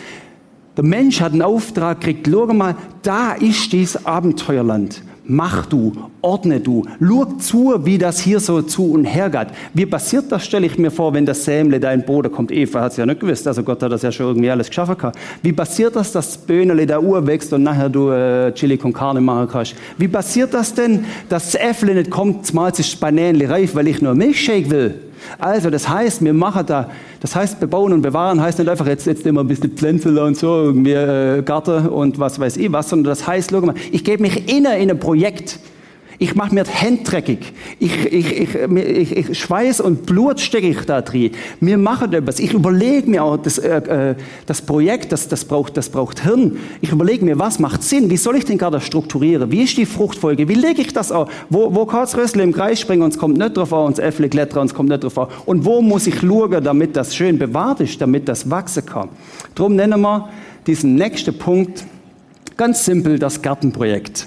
der 0.77 0.85
Mensch 0.85 1.21
hat 1.21 1.33
einen 1.33 1.43
Auftrag 1.43 2.01
gekriegt, 2.01 2.29
schau 2.31 2.47
mal, 2.47 2.77
da 3.03 3.33
ist 3.33 3.73
dieses 3.73 4.07
Abenteuerland. 4.07 5.03
mach 5.29 5.67
du, 5.67 5.93
ordne 6.23 6.59
du, 6.59 6.85
schau 7.01 7.25
zu, 7.25 7.75
wie 7.85 7.99
das 7.99 8.19
hier 8.19 8.41
so 8.41 8.63
zu 8.63 8.93
und 8.93 9.05
her 9.05 9.29
geht. 9.29 9.49
Wie 9.75 9.87
passiert 9.87 10.33
das, 10.33 10.45
stelle 10.45 10.67
ich 10.67 10.79
mir 10.79 10.91
vor, 10.91 11.13
wenn 11.13 11.27
das 11.27 11.45
Sämle 11.45 11.79
da 11.79 11.93
in 11.93 12.03
Boden 12.03 12.33
kommt. 12.33 12.51
Eva 12.51 12.81
hat 12.81 12.93
es 12.93 12.97
ja 12.97 13.07
nicht 13.07 13.21
gewusst, 13.21 13.47
also 13.47 13.63
Gott 13.63 13.83
hat 13.83 13.93
das 13.93 14.03
ja 14.03 14.11
schon 14.11 14.27
irgendwie 14.27 14.51
alles 14.51 14.69
geschaffen 14.69 14.97
gehabt. 14.97 15.19
Wie 15.43 15.53
passiert 15.53 15.95
das, 15.95 16.13
dass 16.13 16.29
das 16.29 16.39
Böhnele 16.39 16.87
da 16.87 16.99
Uhr 16.99 17.25
wächst 17.27 17.53
und 17.53 17.63
nachher 17.63 17.91
du 17.91 18.11
äh, 18.11 18.53
Chili 18.55 18.79
con 18.79 18.93
Carne 18.93 19.21
machen 19.21 19.49
kannst? 19.53 19.75
Wie 19.99 20.09
passiert 20.09 20.55
das 20.55 20.73
denn, 20.73 21.05
dass 21.29 21.53
das 21.53 21.61
Äffle 21.61 21.95
nicht 21.95 22.11
kommt, 22.11 22.47
zumal 22.47 22.73
das 22.73 22.97
Banänli 22.97 23.45
reif, 23.45 23.75
weil 23.75 23.89
ich 23.89 24.01
nur 24.01 24.15
Milchshake 24.15 24.71
will? 24.71 24.95
Also, 25.39 25.71
das 25.71 25.89
heißt, 25.89 26.25
wir 26.25 26.33
machen 26.33 26.67
da, 26.67 26.91
das 27.21 27.35
heißt, 27.35 27.61
bebauen 27.61 27.93
und 27.93 28.03
bewahren 28.03 28.41
heißt 28.41 28.59
nicht 28.59 28.69
einfach 28.69 28.87
jetzt, 28.87 29.07
jetzt 29.07 29.27
immer 29.27 29.43
ein 29.43 29.49
bisschen 29.49 29.71
Pflänzchen 29.71 30.17
und 30.19 30.37
so, 30.37 30.65
irgendwie 30.65 30.93
äh, 30.93 31.43
Garten 31.43 31.89
und 31.89 32.19
was 32.19 32.39
weiß 32.39 32.57
ich 32.57 32.73
was, 32.73 32.89
sondern 32.89 33.11
das 33.11 33.27
heißt, 33.27 33.51
schau 33.51 33.61
mal, 33.61 33.75
ich 33.91 34.05
gebe 34.05 34.23
mich 34.23 34.53
inner 34.53 34.77
in 34.77 34.91
ein 34.91 34.99
Projekt. 34.99 35.59
Ich 36.21 36.35
mache 36.35 36.53
mir 36.53 36.65
die 36.65 36.71
Hände 36.71 37.05
dreckig. 37.05 37.53
Ich, 37.79 37.95
ich, 38.07 38.57
ich, 38.57 39.17
ich, 39.17 39.39
Schweiß 39.39 39.81
und 39.81 40.05
Blut 40.05 40.41
stecke 40.41 40.67
ich 40.67 40.81
da 40.81 41.01
drin. 41.01 41.31
Wir 41.61 41.79
machen 41.79 42.13
etwas. 42.13 42.41
Ich 42.41 42.53
überlege 42.53 43.09
mir 43.09 43.23
auch, 43.23 43.37
das, 43.37 43.59
äh, 43.59 43.77
äh, 43.77 44.15
das 44.45 44.61
Projekt, 44.61 45.13
das, 45.13 45.29
das, 45.29 45.45
braucht, 45.45 45.77
das 45.77 45.89
braucht 45.89 46.25
Hirn. 46.25 46.59
Ich 46.81 46.91
überlege 46.91 47.25
mir, 47.25 47.39
was 47.39 47.61
macht 47.61 47.85
Sinn? 47.85 48.11
Wie 48.11 48.17
soll 48.17 48.35
ich 48.35 48.45
den 48.45 48.59
gerade 48.59 48.81
strukturieren? 48.81 49.53
Wie 49.53 49.63
ist 49.63 49.77
die 49.77 49.87
Fruchtfolge? 49.87 50.49
Wie 50.49 50.55
lege 50.55 50.83
ich 50.83 50.93
das 50.93 51.13
auch? 51.13 51.29
Wo, 51.51 51.73
wo 51.73 51.87
kann 51.87 52.01
das 52.01 52.17
Rössle 52.17 52.43
im 52.43 52.53
Kreis 52.53 52.81
springen 52.81 53.03
und 53.03 53.11
es 53.11 53.19
kommt 53.19 53.39
nicht 53.39 53.57
drauf 53.57 53.73
an, 53.73 53.87
und 53.87 54.01
Äffle 54.01 54.29
klettern 54.29 54.63
und 54.63 54.67
es 54.67 54.75
kommt 54.75 54.89
nicht 54.89 55.05
drauf 55.05 55.17
an? 55.19 55.29
Und 55.47 55.65
wo 55.65 55.81
muss 55.81 56.09
ich 56.09 56.19
schauen, 56.19 56.65
damit 56.65 56.97
das 56.97 57.15
schön 57.15 57.39
bewahrt 57.39 57.79
ist, 57.79 58.01
damit 58.01 58.29
das 58.29 58.51
wachsen 58.51 58.85
kann? 58.85 59.09
Darum 59.55 59.77
nennen 59.77 60.01
wir 60.01 60.29
diesen 60.67 60.97
nächsten 60.97 61.39
Punkt 61.39 61.85
ganz 62.57 62.85
simpel 62.85 63.21
das 63.21 63.41
Gartenprojekt. 63.41 64.27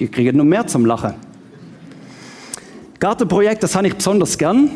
Ihr 0.00 0.10
kriegt 0.10 0.34
noch 0.34 0.44
mehr 0.44 0.66
zum 0.66 0.86
Lachen. 0.86 1.12
Gartenprojekt, 2.98 3.62
das 3.62 3.74
habe 3.74 3.86
ich 3.86 3.94
besonders 3.94 4.36
gern. 4.36 4.70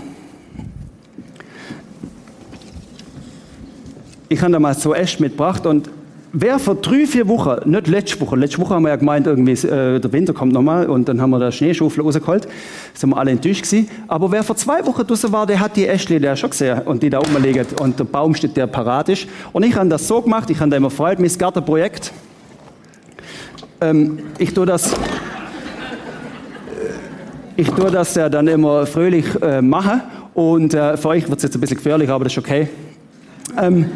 Ich 4.28 4.40
habe 4.42 4.52
da 4.52 4.60
mal 4.60 4.74
so 4.74 4.94
echt 4.94 5.20
mitgebracht 5.20 5.64
und 5.64 5.88
wer 6.30 6.58
vor 6.58 6.74
drei, 6.74 7.06
vier 7.06 7.26
Wochen, 7.26 7.70
nicht 7.70 7.86
letzte 7.86 8.20
Woche, 8.20 8.36
letzte 8.36 8.58
Woche 8.58 8.74
haben 8.74 8.82
wir 8.82 8.90
ja 8.90 8.96
gemeint, 8.96 9.26
irgendwie 9.26 9.52
äh, 9.52 9.98
der 9.98 10.12
Winter 10.12 10.34
kommt 10.34 10.52
nochmal 10.52 10.90
und 10.90 11.08
dann 11.08 11.22
haben 11.22 11.30
wir 11.30 11.38
da 11.38 11.50
Schneeschuffel 11.50 12.04
rausgeholt, 12.04 12.46
sind 12.92 13.08
wir 13.08 13.16
alle 13.16 13.30
enttäuscht 13.30 13.62
gewesen. 13.62 13.88
Aber 14.08 14.30
wer 14.30 14.42
vor 14.42 14.56
zwei 14.56 14.84
Wochen 14.84 15.06
draußen 15.06 15.32
war, 15.32 15.46
der 15.46 15.58
hat 15.58 15.74
die 15.76 15.86
Äschle 15.86 16.20
der 16.20 16.36
schon 16.36 16.50
gesehen 16.50 16.82
und 16.84 17.02
die 17.02 17.08
da 17.08 17.20
rumliegen 17.20 17.64
und 17.80 17.98
der 17.98 18.04
Baum 18.04 18.34
steht, 18.34 18.58
der 18.58 18.66
parat 18.66 19.08
ist. 19.08 19.26
Und 19.54 19.62
ich 19.62 19.74
habe 19.74 19.88
das 19.88 20.06
so 20.06 20.20
gemacht, 20.20 20.50
ich 20.50 20.60
habe 20.60 20.70
da 20.70 20.76
immer 20.76 20.90
freut, 20.90 21.18
mein 21.18 21.32
Gartenprojekt. 21.38 22.12
Ähm, 23.80 24.18
ich 24.38 24.54
tue 24.54 24.66
das, 24.66 24.94
ich 27.56 27.70
tue 27.70 27.90
das 27.90 28.14
ja 28.14 28.28
dann 28.28 28.48
immer 28.48 28.86
fröhlich 28.86 29.26
äh, 29.42 29.62
machen 29.62 30.02
und 30.34 30.74
äh, 30.74 30.96
für 30.96 31.08
euch 31.08 31.28
wird 31.28 31.38
es 31.38 31.44
jetzt 31.44 31.54
ein 31.54 31.60
bisschen 31.60 31.76
gefährlich, 31.76 32.10
aber 32.10 32.24
das 32.24 32.32
ist 32.32 32.38
okay. 32.38 32.68
Ähm, 33.60 33.86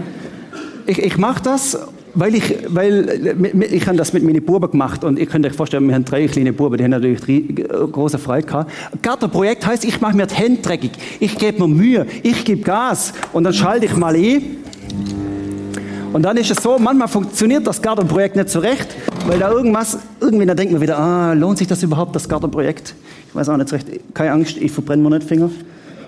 ich 0.86 1.02
ich 1.02 1.18
mache 1.18 1.42
das, 1.42 1.78
weil 2.14 2.34
ich, 2.34 2.58
weil 2.68 3.36
ich 3.70 3.86
habe 3.86 3.96
das 3.96 4.12
mit 4.12 4.22
meinen 4.22 4.44
Buben 4.44 4.70
gemacht. 4.70 5.04
Und 5.04 5.18
ihr 5.18 5.26
könnt 5.26 5.46
euch 5.46 5.52
vorstellen, 5.52 5.86
wir 5.86 5.94
haben 5.94 6.04
drei 6.04 6.26
kleine 6.26 6.52
Buben, 6.52 6.76
die 6.76 6.84
haben 6.84 6.90
natürlich 6.90 7.20
drei, 7.20 7.34
äh, 7.34 7.86
große 7.90 8.18
Freude 8.18 8.46
gehabt. 8.46 8.72
Gartenprojekt 9.02 9.66
heißt, 9.66 9.84
ich 9.84 10.00
mache 10.00 10.16
mir 10.16 10.26
die 10.26 10.34
Hände 10.34 10.62
dreckig, 10.62 10.92
ich 11.20 11.36
gebe 11.36 11.60
mir 11.60 11.68
Mühe, 11.68 12.06
ich 12.22 12.44
gebe 12.44 12.62
Gas. 12.62 13.12
Und 13.32 13.44
dann 13.44 13.52
schalte 13.52 13.86
ich 13.86 13.96
mal 13.96 14.14
ein 14.14 14.42
und 16.12 16.22
dann 16.22 16.36
ist 16.36 16.50
es 16.50 16.62
so, 16.62 16.78
manchmal 16.78 17.08
funktioniert 17.08 17.66
das 17.66 17.82
Gartenprojekt 17.82 18.36
nicht 18.36 18.48
so 18.48 18.60
recht, 18.60 18.88
weil 19.26 19.38
da 19.38 19.50
irgendwas, 19.50 19.98
irgendwie, 20.20 20.46
da 20.46 20.54
denkt 20.54 20.72
man 20.72 20.80
wieder, 20.80 20.98
ah, 20.98 21.32
lohnt 21.34 21.58
sich 21.58 21.66
das 21.66 21.82
überhaupt, 21.82 22.14
das 22.16 22.28
Gartenprojekt? 22.28 22.94
Ich 23.28 23.34
weiß 23.34 23.48
auch 23.50 23.56
nicht 23.56 23.68
so 23.68 23.76
recht, 23.76 23.88
keine 24.14 24.32
Angst, 24.32 24.56
ich 24.56 24.72
verbrenne 24.72 25.02
mir 25.02 25.10
nicht 25.10 25.28
Finger. 25.28 25.50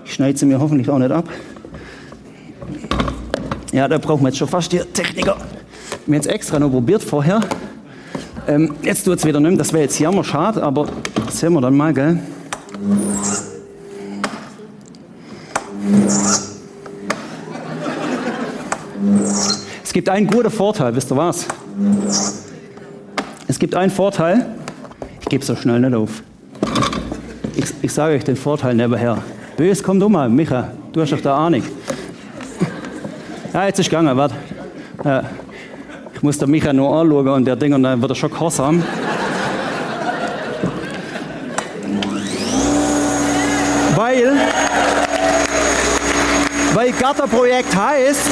Ich 0.04 0.14
schneide 0.14 0.38
sie 0.38 0.46
mir 0.46 0.58
hoffentlich 0.58 0.88
auch 0.88 0.98
nicht 0.98 1.12
ab. 1.12 1.28
Ja, 3.72 3.86
da 3.86 3.98
brauchen 3.98 4.22
wir 4.22 4.28
jetzt 4.28 4.38
schon 4.38 4.48
fast 4.48 4.72
die 4.72 4.78
Techniker. 4.78 5.36
Wir 6.06 6.06
haben 6.06 6.14
jetzt 6.14 6.26
extra 6.26 6.58
noch 6.58 6.70
probiert 6.70 7.02
vorher. 7.02 7.40
Ähm, 8.48 8.74
jetzt 8.82 9.04
tut 9.04 9.18
es 9.18 9.24
wieder 9.24 9.38
nicht 9.38 9.60
das 9.60 9.72
wäre 9.72 9.84
jetzt 9.84 9.98
jammer 10.00 10.24
schade, 10.24 10.62
aber 10.62 10.88
das 11.26 11.38
sehen 11.38 11.52
wir 11.52 11.60
dann 11.60 11.76
mal, 11.76 11.92
gell? 11.92 12.18
Gibt 20.00 20.08
einen 20.08 20.28
guten 20.28 20.50
Vorteil, 20.50 20.96
wisst 20.96 21.12
ihr 21.12 21.16
was? 21.18 21.46
Es 23.46 23.58
gibt 23.58 23.74
einen 23.74 23.90
Vorteil, 23.90 24.46
ich 25.20 25.26
gebe 25.26 25.44
so 25.44 25.54
schnell 25.54 25.78
nicht 25.78 25.94
auf. 25.94 26.22
Ich, 27.54 27.66
ich 27.82 27.92
sage 27.92 28.14
euch 28.14 28.24
den 28.24 28.36
Vorteil 28.36 28.74
nebenher. 28.74 29.18
Bös, 29.58 29.82
komm 29.82 30.00
du 30.00 30.08
mal, 30.08 30.30
Micha, 30.30 30.70
du 30.90 31.02
hast 31.02 31.12
doch 31.12 31.20
da 31.20 31.36
Ahnung. 31.36 31.62
Ja, 33.52 33.66
jetzt 33.66 33.78
ist 33.78 33.90
gegangen, 33.90 34.16
warte. 34.16 34.36
Ja, 35.04 35.22
ich 36.14 36.22
muss 36.22 36.38
der 36.38 36.48
Micha 36.48 36.72
nur 36.72 36.96
anschauen 36.96 37.28
und 37.28 37.44
der 37.44 37.56
Ding 37.56 37.74
und 37.74 37.82
dann 37.82 38.00
wird 38.00 38.12
er 38.12 38.14
schon 38.14 38.30
gehorsam. 38.30 38.82
Weil, 43.96 44.32
weil 46.72 46.92
Gatterprojekt 46.92 47.76
heißt, 47.76 48.30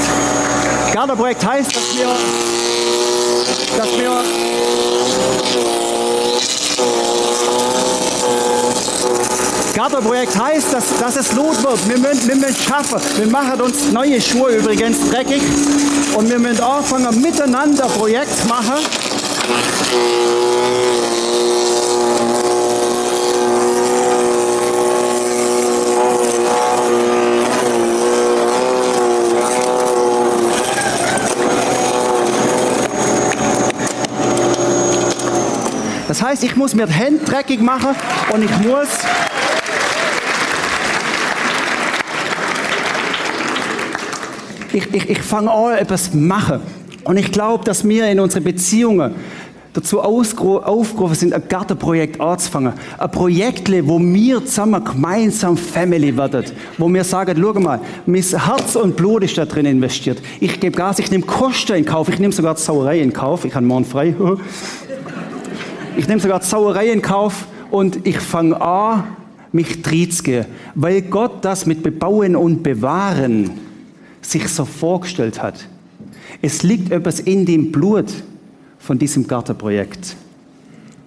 Gartenprojekt 0.92 1.46
heißt, 1.46 1.76
dass 1.76 1.96
wir, 1.96 2.09
dass 3.76 3.98
wir 3.98 4.11
Gartenprojekt 9.74 10.37
heißt, 10.37 10.72
dass, 10.72 10.85
dass 10.98 11.16
es 11.16 11.33
Lot 11.35 11.62
wird. 11.62 11.88
Wir 11.88 11.98
müssen, 11.98 12.28
wir 12.28 12.35
müssen 12.35 12.57
schaffen. 12.57 13.00
Wir 13.16 13.28
machen 13.28 13.61
uns 13.61 13.92
neue 13.92 14.20
Schuhe 14.20 14.57
übrigens 14.57 15.09
dreckig. 15.09 15.40
Und 16.14 16.28
wir 16.28 16.40
müssen 16.40 16.62
anfangen, 16.62 17.22
miteinander 17.22 17.87
Projekt 17.87 18.44
machen. 18.48 18.74
Das 36.18 36.26
heißt, 36.26 36.42
ich 36.42 36.57
muss 36.57 36.74
mir 36.74 36.87
die 36.87 36.94
Hände 36.94 37.24
dreckig 37.24 37.61
machen 37.61 37.94
und 38.33 38.42
ich 38.42 38.50
muss 38.66 38.88
ich, 44.72 44.92
ich, 44.92 45.11
ich 45.11 45.22
fange 45.22 45.48
an, 45.48 45.78
etwas 45.78 46.11
zu 46.11 46.16
machen. 46.16 46.59
Und 47.04 47.18
ich 47.18 47.31
glaube, 47.31 47.64
dass 47.64 47.87
wir 47.87 48.09
in 48.09 48.18
unseren 48.18 48.42
Beziehungen 48.42 49.14
dazu 49.74 50.00
aufgerufen 50.00 51.14
sind, 51.14 51.33
ein 51.33 51.42
Gartenprojekt 51.48 52.20
anzufangen. 52.20 52.72
Ein 52.98 53.11
Projekt, 53.12 53.70
wo 53.87 54.00
wir 54.00 54.44
zusammen 54.44 54.85
gemeinsam 54.85 55.57
Family 55.57 56.16
werden. 56.16 56.46
Wo 56.78 56.88
wir 56.88 57.04
sagen, 57.04 57.40
schau 57.40 57.61
mal, 57.61 57.81
mein 58.07 58.22
Herz 58.22 58.74
und 58.74 58.96
Blut 58.96 59.22
ist 59.22 59.38
da 59.38 59.46
drin 59.46 59.66
investiert. 59.66 60.20
Ich 60.40 60.59
gebe 60.59 60.76
Gas, 60.76 60.98
ich 60.98 61.12
nehme 61.12 61.24
Kosten 61.24 61.76
in 61.76 61.85
Kauf, 61.85 62.09
ich 62.09 62.18
nehme 62.18 62.33
sogar 62.33 62.57
die 62.57 62.61
Sauerei 62.61 62.98
in 62.98 63.12
Kauf. 63.12 63.44
Ich 63.44 63.54
habe 63.54 63.64
morgen 63.64 63.85
frei. 63.85 64.16
Ich 65.99 66.07
nehme 66.07 66.21
sogar 66.21 66.41
Sauerei 66.43 66.93
in 66.93 67.03
Kauf 67.03 67.49
und 67.73 68.07
ich 68.07 68.21
fange 68.21 68.61
an, 68.61 69.03
mich 69.51 69.83
gehen, 69.83 70.47
weil 70.77 71.03
Gott 71.03 71.45
das 71.45 71.67
mit 71.67 71.83
Bebauen 71.83 72.37
und 72.37 72.63
Bewahren 72.63 73.51
sich 74.23 74.47
so 74.47 74.65
vorgestellt 74.65 75.43
hat. 75.43 75.67
Es 76.41 76.63
liegt 76.63 76.93
etwas 76.93 77.19
in 77.19 77.45
dem 77.47 77.73
Blut 77.73 78.13
von 78.79 78.97
diesem 78.97 79.27
Gartenprojekt. 79.27 80.15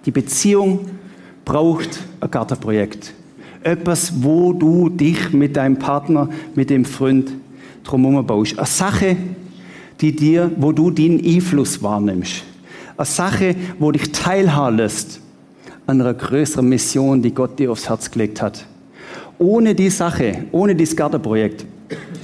Die 0.04 0.10
Beziehung 0.10 0.80
braucht 1.46 1.98
ein 2.20 2.30
Gartenprojekt. 2.30 3.14
Etwas, 3.62 4.12
wo 4.22 4.52
du 4.52 4.90
dich 4.90 5.32
mit 5.32 5.56
deinem 5.56 5.78
Partner, 5.78 6.28
mit 6.54 6.68
dem 6.68 6.84
Freund 6.84 7.32
drumherum 7.82 8.26
baust. 8.26 8.58
Eine 8.58 8.66
Sache, 8.66 9.16
die 10.02 10.14
dir, 10.14 10.52
wo 10.58 10.70
du 10.70 10.90
den 10.90 11.18
Einfluss 11.24 11.82
wahrnimmst. 11.82 12.42
Eine 13.02 13.10
Sache, 13.10 13.56
wo 13.80 13.90
dich 13.90 14.12
teilhaben 14.12 14.76
lässt 14.76 15.18
an 15.88 16.00
einer 16.00 16.14
größeren 16.14 16.68
Mission, 16.68 17.20
die 17.20 17.34
Gott 17.34 17.58
dir 17.58 17.72
aufs 17.72 17.88
Herz 17.88 18.08
gelegt 18.08 18.40
hat. 18.40 18.64
Ohne 19.40 19.74
die 19.74 19.90
Sache, 19.90 20.44
ohne 20.52 20.76
dieses 20.76 20.94
Gartenprojekt, 20.94 21.66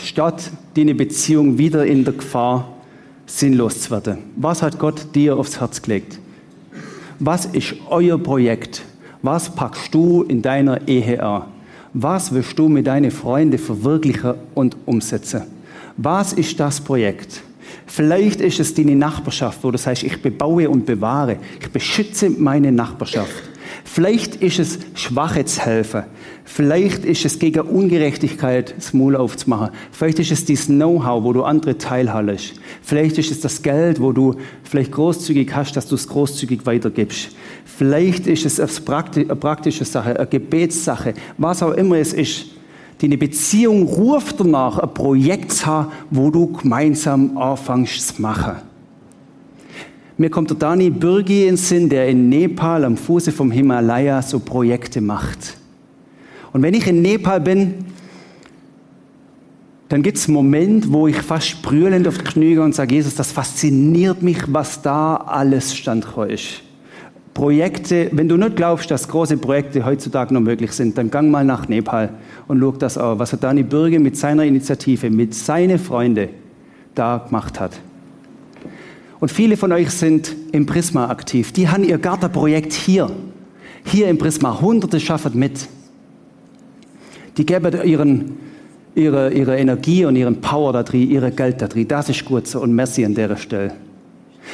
statt 0.00 0.52
deine 0.76 0.94
Beziehung 0.94 1.58
wieder 1.58 1.84
in 1.84 2.04
der 2.04 2.14
Gefahr, 2.14 2.68
sinnlos 3.26 3.80
zu 3.80 3.90
werden. 3.90 4.18
Was 4.36 4.62
hat 4.62 4.78
Gott 4.78 5.04
dir 5.16 5.36
aufs 5.36 5.58
Herz 5.58 5.82
gelegt? 5.82 6.20
Was 7.18 7.46
ist 7.46 7.74
euer 7.90 8.16
Projekt? 8.16 8.82
Was 9.20 9.52
packst 9.52 9.92
du 9.92 10.22
in 10.22 10.42
deiner 10.42 10.86
Ehe 10.86 11.20
an? 11.20 11.46
Was 11.92 12.32
willst 12.32 12.56
du 12.56 12.68
mit 12.68 12.86
deinen 12.86 13.10
Freunden 13.10 13.58
verwirklichen 13.58 14.34
und 14.54 14.76
umsetzen? 14.86 15.42
Was 15.96 16.34
ist 16.34 16.60
das 16.60 16.80
Projekt? 16.80 17.42
Vielleicht 17.88 18.40
ist 18.42 18.60
es 18.60 18.74
deine 18.74 18.94
Nachbarschaft, 18.94 19.64
wo 19.64 19.70
du 19.70 19.78
sagst, 19.78 20.02
ich 20.02 20.20
bebaue 20.20 20.68
und 20.68 20.84
bewahre. 20.86 21.38
Ich 21.60 21.70
beschütze 21.70 22.30
meine 22.30 22.70
Nachbarschaft. 22.70 23.32
Vielleicht 23.84 24.36
ist 24.36 24.58
es 24.58 24.78
Schwache 24.94 25.44
zu 25.46 25.62
helfen. 25.62 26.04
Vielleicht 26.44 27.04
ist 27.04 27.24
es 27.24 27.38
gegen 27.38 27.60
Ungerechtigkeit 27.60 28.74
das 28.76 28.92
Maul 28.92 29.16
aufzumachen. 29.16 29.70
Vielleicht 29.90 30.18
ist 30.18 30.30
es 30.30 30.44
dieses 30.44 30.66
Know-how, 30.66 31.24
wo 31.24 31.32
du 31.32 31.42
andere 31.42 31.78
teilhallest. 31.78 32.54
Vielleicht 32.82 33.18
ist 33.18 33.30
es 33.30 33.40
das 33.40 33.62
Geld, 33.62 34.00
wo 34.00 34.12
du 34.12 34.34
vielleicht 34.62 34.92
großzügig 34.92 35.54
hast, 35.54 35.76
dass 35.76 35.86
du 35.86 35.94
es 35.94 36.06
großzügig 36.06 36.66
weitergibst. 36.66 37.30
Vielleicht 37.64 38.26
ist 38.26 38.44
es 38.44 38.60
eine 38.60 39.36
praktische 39.36 39.84
Sache, 39.84 40.18
eine 40.18 40.26
Gebetssache, 40.26 41.14
was 41.38 41.62
auch 41.62 41.72
immer 41.72 41.96
es 41.96 42.12
ist. 42.12 42.57
Deine 43.00 43.16
Beziehung 43.16 43.84
ruft 43.84 44.40
danach, 44.40 44.78
ein 44.78 44.92
Projekt 44.92 45.52
zu 45.52 45.66
haben, 45.66 45.92
wo 46.10 46.30
du 46.30 46.48
gemeinsam 46.48 47.38
anfängst 47.38 48.16
zu 48.16 48.22
machen. 48.22 48.56
Mir 50.16 50.30
kommt 50.30 50.50
der 50.50 50.56
Dani 50.56 50.90
Bürgi 50.90 51.46
in 51.46 51.56
Sinn, 51.56 51.88
der 51.88 52.08
in 52.08 52.28
Nepal 52.28 52.84
am 52.84 52.96
Fuße 52.96 53.30
vom 53.30 53.52
Himalaya 53.52 54.20
so 54.20 54.40
Projekte 54.40 55.00
macht. 55.00 55.56
Und 56.52 56.62
wenn 56.62 56.74
ich 56.74 56.88
in 56.88 57.02
Nepal 57.02 57.40
bin, 57.40 57.86
dann 59.88 60.02
gibt 60.02 60.18
es 60.18 60.26
einen 60.26 60.34
Moment, 60.34 60.92
wo 60.92 61.06
ich 61.06 61.16
fast 61.16 61.46
sprühlend 61.46 62.08
auf 62.08 62.18
die 62.18 62.24
Knie 62.24 62.58
und 62.58 62.74
sage, 62.74 62.96
Jesus, 62.96 63.14
das 63.14 63.30
fasziniert 63.30 64.22
mich, 64.22 64.38
was 64.48 64.82
da 64.82 65.16
alles 65.16 65.74
standhaft 65.74 66.30
ist. 66.32 66.62
Projekte, 67.38 68.08
wenn 68.10 68.28
du 68.28 68.36
nicht 68.36 68.56
glaubst, 68.56 68.90
dass 68.90 69.06
große 69.06 69.36
Projekte 69.36 69.84
heutzutage 69.84 70.34
noch 70.34 70.40
möglich 70.40 70.72
sind, 70.72 70.98
dann 70.98 71.08
gang 71.08 71.30
mal 71.30 71.44
nach 71.44 71.68
Nepal 71.68 72.10
und 72.48 72.58
schau 72.58 72.72
das 72.72 72.98
auch, 72.98 73.20
was 73.20 73.30
Dani 73.30 73.62
Bürge 73.62 74.00
mit 74.00 74.16
seiner 74.16 74.42
Initiative, 74.42 75.08
mit 75.08 75.36
seinen 75.36 75.78
Freunden 75.78 76.30
da 76.96 77.18
gemacht 77.18 77.60
hat. 77.60 77.78
Und 79.20 79.30
viele 79.30 79.56
von 79.56 79.70
euch 79.70 79.90
sind 79.90 80.34
im 80.50 80.66
Prisma 80.66 81.10
aktiv. 81.10 81.52
Die 81.52 81.68
haben 81.68 81.84
ihr 81.84 81.98
Gartenprojekt 81.98 82.72
hier. 82.72 83.08
Hier 83.84 84.08
im 84.08 84.18
Prisma. 84.18 84.60
Hunderte 84.60 84.98
schaffen 84.98 85.38
mit. 85.38 85.68
Die 87.36 87.46
geben 87.46 87.72
ihren, 87.84 88.32
ihre, 88.96 89.32
ihre 89.32 89.56
Energie 89.56 90.04
und 90.04 90.16
ihren 90.16 90.40
Power 90.40 90.72
da 90.72 90.82
drin, 90.82 91.08
ihre 91.08 91.30
Geld 91.30 91.62
da 91.62 91.68
drin. 91.68 91.86
Das 91.86 92.08
ist 92.08 92.24
gut 92.24 92.48
so 92.48 92.60
und 92.60 92.74
merci 92.74 93.04
an 93.04 93.14
der 93.14 93.36
Stelle. 93.36 93.74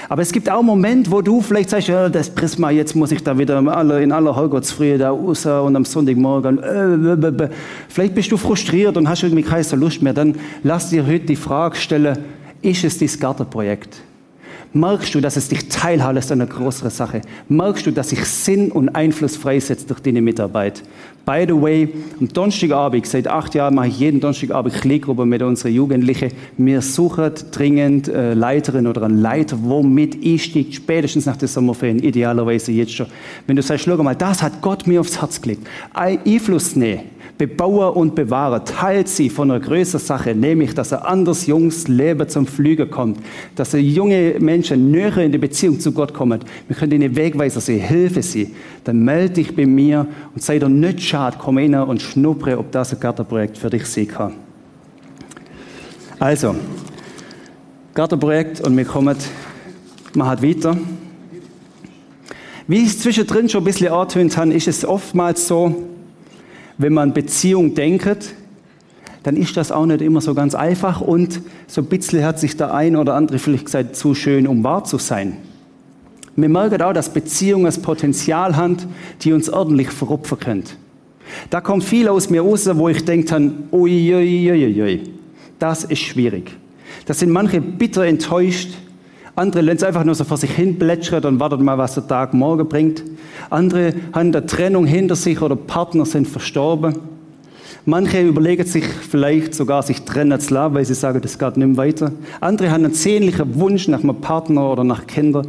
Aber 0.08 0.22
es 0.22 0.32
gibt 0.32 0.50
auch 0.50 0.62
Momente, 0.62 1.10
wo 1.10 1.22
du 1.22 1.40
vielleicht 1.40 1.70
sagst, 1.70 1.88
ja, 1.88 2.08
das 2.08 2.30
Prisma, 2.30 2.70
jetzt 2.70 2.94
muss 2.94 3.12
ich 3.12 3.22
da 3.22 3.36
wieder 3.38 3.58
in 3.58 3.68
aller, 3.68 4.00
in 4.00 4.12
aller 4.12 4.34
Holgottsfrühe 4.34 4.98
da 4.98 5.10
raus 5.10 5.46
und 5.46 5.76
am 5.76 5.84
Sonntagmorgen. 5.84 6.62
Äh, 6.62 7.48
vielleicht 7.88 8.14
bist 8.14 8.32
du 8.32 8.36
frustriert 8.36 8.96
und 8.96 9.08
hast 9.08 9.22
irgendwie 9.22 9.42
keine 9.42 9.64
Lust 9.76 10.02
mehr. 10.02 10.12
Dann 10.12 10.36
lass 10.62 10.90
dir 10.90 11.06
heute 11.06 11.26
die 11.26 11.36
Frage 11.36 11.76
stellen, 11.76 12.18
ist 12.62 12.84
es 12.84 12.98
dein 12.98 13.10
Gartenprojekt? 13.20 14.00
Merkst 14.76 15.14
du, 15.14 15.20
dass 15.20 15.36
es 15.36 15.48
dich 15.48 15.68
teilhabt 15.68 16.32
an 16.32 16.40
einer 16.40 16.50
größeren 16.50 16.90
Sache? 16.90 17.20
Merkst 17.48 17.86
du, 17.86 17.92
dass 17.92 18.08
sich 18.08 18.24
Sinn 18.24 18.72
und 18.72 18.88
Einfluss 18.88 19.36
freisetzt 19.36 19.88
durch 19.88 20.00
deine 20.00 20.20
Mitarbeit? 20.20 20.82
By 21.24 21.44
the 21.46 21.54
way, 21.54 21.88
am 22.18 22.26
Donnerstagabend, 22.26 23.06
seit 23.06 23.28
acht 23.28 23.54
Jahren 23.54 23.76
mache 23.76 23.86
ich 23.86 24.00
jeden 24.00 24.18
Donnerstagabend 24.18 24.74
Kleegruppe 24.74 25.26
mit 25.26 25.42
unseren 25.42 25.72
Jugendlichen. 25.72 26.32
Wir 26.58 26.82
suchen 26.82 27.30
dringend 27.52 28.08
äh, 28.08 28.34
Leiterin 28.34 28.88
oder 28.88 29.04
einen 29.04 29.20
Leiter, 29.20 29.56
womit 29.62 30.16
ich 30.16 30.42
steigt, 30.42 30.74
spätestens 30.74 31.26
nach 31.26 31.36
der 31.36 31.46
Sommerferien, 31.46 32.00
idealerweise 32.00 32.72
jetzt 32.72 32.94
schon. 32.94 33.06
Wenn 33.46 33.54
du 33.54 33.62
sagst, 33.62 33.84
schau 33.84 34.02
mal, 34.02 34.16
das 34.16 34.42
hat 34.42 34.60
Gott 34.60 34.88
mir 34.88 35.00
aufs 35.00 35.20
Herz 35.20 35.40
gelegt. 35.40 35.68
Einfluss 35.94 36.74
nehmen 36.74 37.13
Bebauer 37.36 37.96
und 37.96 38.14
Bewahrer, 38.14 38.64
teilt 38.64 39.08
sie 39.08 39.28
von 39.28 39.50
einer 39.50 39.58
größeren 39.58 40.00
Sache, 40.00 40.34
nämlich, 40.36 40.72
dass 40.72 40.92
ein 40.92 41.00
anderes 41.00 41.46
junges 41.46 41.88
Leben 41.88 42.28
zum 42.28 42.46
Flügen 42.46 42.88
kommt, 42.88 43.18
dass 43.56 43.72
junge 43.72 44.36
Menschen 44.38 44.92
näher 44.92 45.18
in 45.18 45.32
die 45.32 45.38
Beziehung 45.38 45.80
zu 45.80 45.90
Gott 45.90 46.14
kommen. 46.14 46.40
Wir 46.68 46.76
können 46.76 46.92
ihnen 46.92 47.16
Wegweiser 47.16 47.60
sie, 47.60 47.78
Hilfe 47.78 48.22
sie. 48.22 48.54
Dann 48.84 49.04
melde 49.04 49.34
dich 49.34 49.56
bei 49.56 49.66
mir 49.66 50.06
und 50.32 50.42
sei 50.42 50.60
dir 50.60 50.68
nicht 50.68 51.00
schade, 51.00 51.36
komm 51.40 51.58
rein 51.58 51.74
und 51.74 52.00
schnuppere, 52.00 52.56
ob 52.56 52.70
das 52.70 52.92
ein 52.92 53.00
Gartenprojekt 53.00 53.58
für 53.58 53.70
dich 53.70 53.86
sein 53.86 54.06
kann. 54.06 54.34
Also, 56.20 56.54
Gartenprojekt 57.94 58.60
und 58.60 58.76
wir 58.76 58.84
kommen, 58.84 59.16
machen 60.14 60.42
weiter. 60.42 60.76
Wie 62.68 62.78
ich 62.78 62.86
es 62.86 63.00
zwischendrin 63.00 63.48
schon 63.48 63.62
ein 63.62 63.64
bisschen 63.64 63.92
angetönt 63.92 64.36
habe, 64.36 64.54
ist 64.54 64.68
es 64.68 64.84
oftmals 64.84 65.48
so, 65.48 65.93
wenn 66.78 66.92
man 66.92 67.12
Beziehung 67.12 67.74
denkt, 67.74 68.34
dann 69.22 69.36
ist 69.36 69.56
das 69.56 69.72
auch 69.72 69.86
nicht 69.86 70.02
immer 70.02 70.20
so 70.20 70.34
ganz 70.34 70.54
einfach 70.54 71.00
und 71.00 71.40
so 71.66 71.80
ein 71.80 71.86
bisschen 71.86 72.24
hat 72.24 72.38
sich 72.38 72.56
der 72.56 72.74
ein 72.74 72.94
oder 72.96 73.14
andere 73.14 73.38
vielleicht 73.38 73.66
gesagt, 73.66 73.96
zu 73.96 74.14
schön, 74.14 74.46
um 74.46 74.62
wahr 74.62 74.84
zu 74.84 74.98
sein. 74.98 75.38
Wir 76.36 76.48
merken 76.48 76.82
auch, 76.82 76.92
dass 76.92 77.08
Beziehungen 77.08 77.64
das 77.64 77.78
Potenzial 77.78 78.56
haben, 78.56 78.76
die 79.22 79.32
uns 79.32 79.48
ordentlich 79.48 79.90
verrupfen 79.90 80.38
können. 80.38 80.64
Da 81.48 81.60
kommt 81.60 81.84
viel 81.84 82.08
aus 82.08 82.28
mir 82.28 82.42
raus, 82.42 82.68
wo 82.74 82.88
ich 82.88 83.04
denke 83.04 83.26
dann, 83.28 83.68
uiuiuiui, 83.72 85.02
das 85.58 85.84
ist 85.84 86.00
schwierig. 86.00 86.56
Da 87.06 87.14
sind 87.14 87.30
manche 87.30 87.60
bitter 87.60 88.04
enttäuscht, 88.04 88.70
andere 89.36 89.62
lassen 89.62 89.76
es 89.78 89.82
einfach 89.82 90.04
nur 90.04 90.14
so 90.14 90.24
vor 90.24 90.36
sich 90.36 90.50
hin 90.52 90.78
plätschern 90.78 91.24
und 91.24 91.40
warten 91.40 91.64
mal, 91.64 91.76
was 91.76 91.94
der 91.94 92.06
Tag 92.06 92.34
morgen 92.34 92.68
bringt. 92.68 93.02
Andere 93.50 93.94
haben 94.12 94.34
eine 94.34 94.46
Trennung 94.46 94.86
hinter 94.86 95.16
sich 95.16 95.42
oder 95.42 95.56
Partner 95.56 96.06
sind 96.06 96.28
verstorben. 96.28 96.94
Manche 97.84 98.22
überlegen 98.22 98.64
sich 98.64 98.84
vielleicht 98.84 99.54
sogar, 99.54 99.82
sich 99.82 100.02
trennen 100.02 100.38
zu 100.40 100.54
lassen, 100.54 100.74
weil 100.74 100.84
sie 100.84 100.94
sagen, 100.94 101.20
das 101.20 101.38
geht 101.38 101.56
nicht 101.56 101.66
mehr 101.66 101.76
weiter. 101.76 102.12
Andere 102.40 102.70
haben 102.70 102.84
einen 102.84 102.94
sehnlichen 102.94 103.56
Wunsch 103.56 103.88
nach 103.88 104.02
einem 104.02 104.20
Partner 104.20 104.70
oder 104.70 104.84
nach 104.84 105.06
Kindern. 105.06 105.48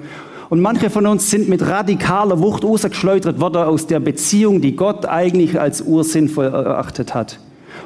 Und 0.49 0.61
manche 0.61 0.89
von 0.89 1.05
uns 1.05 1.29
sind 1.29 1.47
mit 1.47 1.65
radikaler 1.65 2.39
Wucht 2.39 2.63
rausgeschleudert 2.63 3.39
worden 3.39 3.63
aus 3.63 3.87
der 3.87 3.99
Beziehung, 3.99 4.61
die 4.61 4.75
Gott 4.75 5.05
eigentlich 5.05 5.59
als 5.59 5.81
ursinnvoll 5.81 6.45
erachtet 6.45 7.13
hat. 7.13 7.39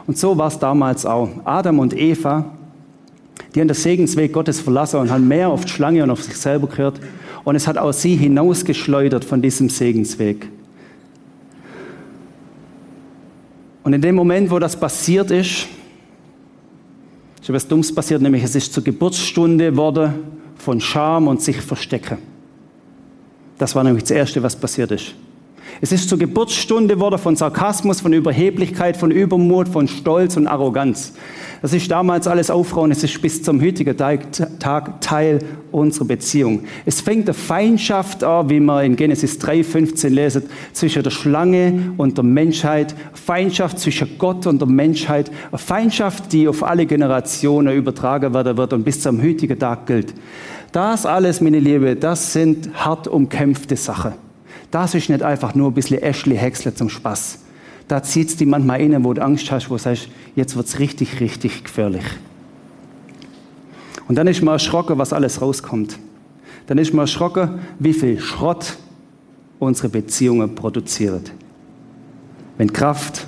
Und 0.07 0.17
so 0.17 0.37
war 0.37 0.47
es 0.47 0.59
damals 0.59 1.05
auch. 1.05 1.29
Adam 1.45 1.79
und 1.79 1.95
Eva 1.95 2.45
die 3.53 3.61
haben 3.61 3.67
den 3.67 3.75
Segensweg 3.75 4.33
Gottes 4.33 4.59
verlassen 4.59 4.99
und 4.99 5.11
haben 5.11 5.27
mehr 5.27 5.49
auf 5.49 5.65
die 5.65 5.71
Schlange 5.71 6.03
und 6.03 6.11
auf 6.11 6.23
sich 6.23 6.35
selber 6.35 6.67
gehört. 6.67 6.99
Und 7.43 7.55
es 7.55 7.67
hat 7.67 7.77
auch 7.77 7.91
sie 7.91 8.15
hinausgeschleudert 8.15 9.25
von 9.25 9.41
diesem 9.41 9.69
Segensweg. 9.69 10.47
Und 13.83 13.93
in 13.93 14.01
dem 14.01 14.15
Moment, 14.15 14.51
wo 14.51 14.59
das 14.59 14.79
passiert 14.79 15.31
ist, 15.31 15.67
ist 17.41 17.49
etwas 17.49 17.67
Dummes 17.67 17.95
passiert, 17.95 18.21
nämlich 18.21 18.43
es 18.43 18.53
ist 18.53 18.73
zur 18.73 18.83
Geburtsstunde 18.83 19.75
worden 19.75 20.13
von 20.57 20.79
Scham 20.79 21.27
und 21.27 21.41
sich 21.41 21.57
verstecken. 21.57 22.17
Das 23.57 23.73
war 23.75 23.83
nämlich 23.83 24.03
das 24.03 24.11
Erste, 24.11 24.43
was 24.43 24.55
passiert 24.55 24.91
ist. 24.91 25.15
Es 25.81 25.93
ist 25.93 26.09
zur 26.09 26.17
Geburtsstunde 26.17 26.95
geworden 26.95 27.17
von 27.17 27.37
Sarkasmus, 27.37 28.01
von 28.01 28.11
Überheblichkeit, 28.11 28.97
von 28.97 29.11
Übermut, 29.11 29.69
von 29.69 29.87
Stolz 29.87 30.35
und 30.35 30.45
Arroganz. 30.45 31.13
Das 31.61 31.71
ist 31.71 31.89
damals 31.89 32.27
alles 32.27 32.49
aufgehauen. 32.49 32.91
Es 32.91 33.03
ist 33.03 33.21
bis 33.21 33.41
zum 33.41 33.61
heutigen 33.61 33.95
Tag 33.95 35.01
Teil 35.01 35.39
unserer 35.71 36.05
Beziehung. 36.05 36.63
Es 36.85 36.99
fängt 36.99 37.27
eine 37.27 37.33
Feindschaft 37.33 38.25
an, 38.25 38.49
wie 38.49 38.59
man 38.59 38.83
in 38.85 38.95
Genesis 38.97 39.39
3,15 39.39 40.09
lesen, 40.09 40.43
zwischen 40.73 41.01
der 41.01 41.11
Schlange 41.11 41.93
und 41.95 42.17
der 42.17 42.25
Menschheit. 42.25 42.93
Feindschaft 43.13 43.79
zwischen 43.79 44.17
Gott 44.17 44.47
und 44.47 44.59
der 44.59 44.67
Menschheit. 44.67 45.31
Eine 45.49 45.59
Feindschaft, 45.59 46.33
die 46.33 46.49
auf 46.49 46.61
alle 46.61 46.85
Generationen 46.85 47.73
übertragen 47.73 48.33
werden 48.33 48.57
wird 48.57 48.73
und 48.73 48.83
bis 48.83 49.01
zum 49.01 49.21
heutigen 49.21 49.57
Tag 49.57 49.85
gilt. 49.85 50.13
Das 50.73 51.05
alles, 51.05 51.39
meine 51.39 51.59
Liebe, 51.59 51.95
das 51.95 52.33
sind 52.33 52.69
hart 52.73 53.07
umkämpfte 53.07 53.77
Sachen. 53.77 54.28
Das 54.71 54.93
ist 54.93 55.09
nicht 55.09 55.23
einfach 55.23 55.55
nur 55.55 55.71
ein 55.71 55.73
bisschen 55.73 56.01
Ashley 56.01 56.37
Häcksler 56.37 56.75
zum 56.75 56.89
Spaß. 56.89 57.39
Da 57.87 58.03
zieht 58.03 58.29
es 58.29 58.37
die 58.37 58.45
manchmal 58.45 58.81
rein, 58.81 59.03
wo 59.03 59.13
du 59.13 59.21
Angst 59.23 59.49
hast, 59.51 59.69
wo 59.69 59.75
du 59.75 59.81
sagst, 59.81 60.09
jetzt 60.35 60.55
wird 60.55 60.67
es 60.67 60.77
richtig, 60.77 61.19
richtig 61.19 61.63
gefährlich. 61.63 62.03
Und 64.07 64.15
dann 64.15 64.27
ist 64.27 64.43
man 64.43 64.53
erschrocken, 64.53 64.97
was 64.97 65.11
alles 65.11 65.41
rauskommt. 65.41 65.97
Dann 66.67 66.77
ist 66.77 66.93
man 66.93 67.03
erschrocken, 67.03 67.59
wie 67.79 67.93
viel 67.93 68.19
Schrott 68.19 68.77
unsere 69.57 69.89
Beziehungen 69.89 70.53
produzieren. 70.53 71.23
Wenn 72.57 72.71
Kraft 72.71 73.27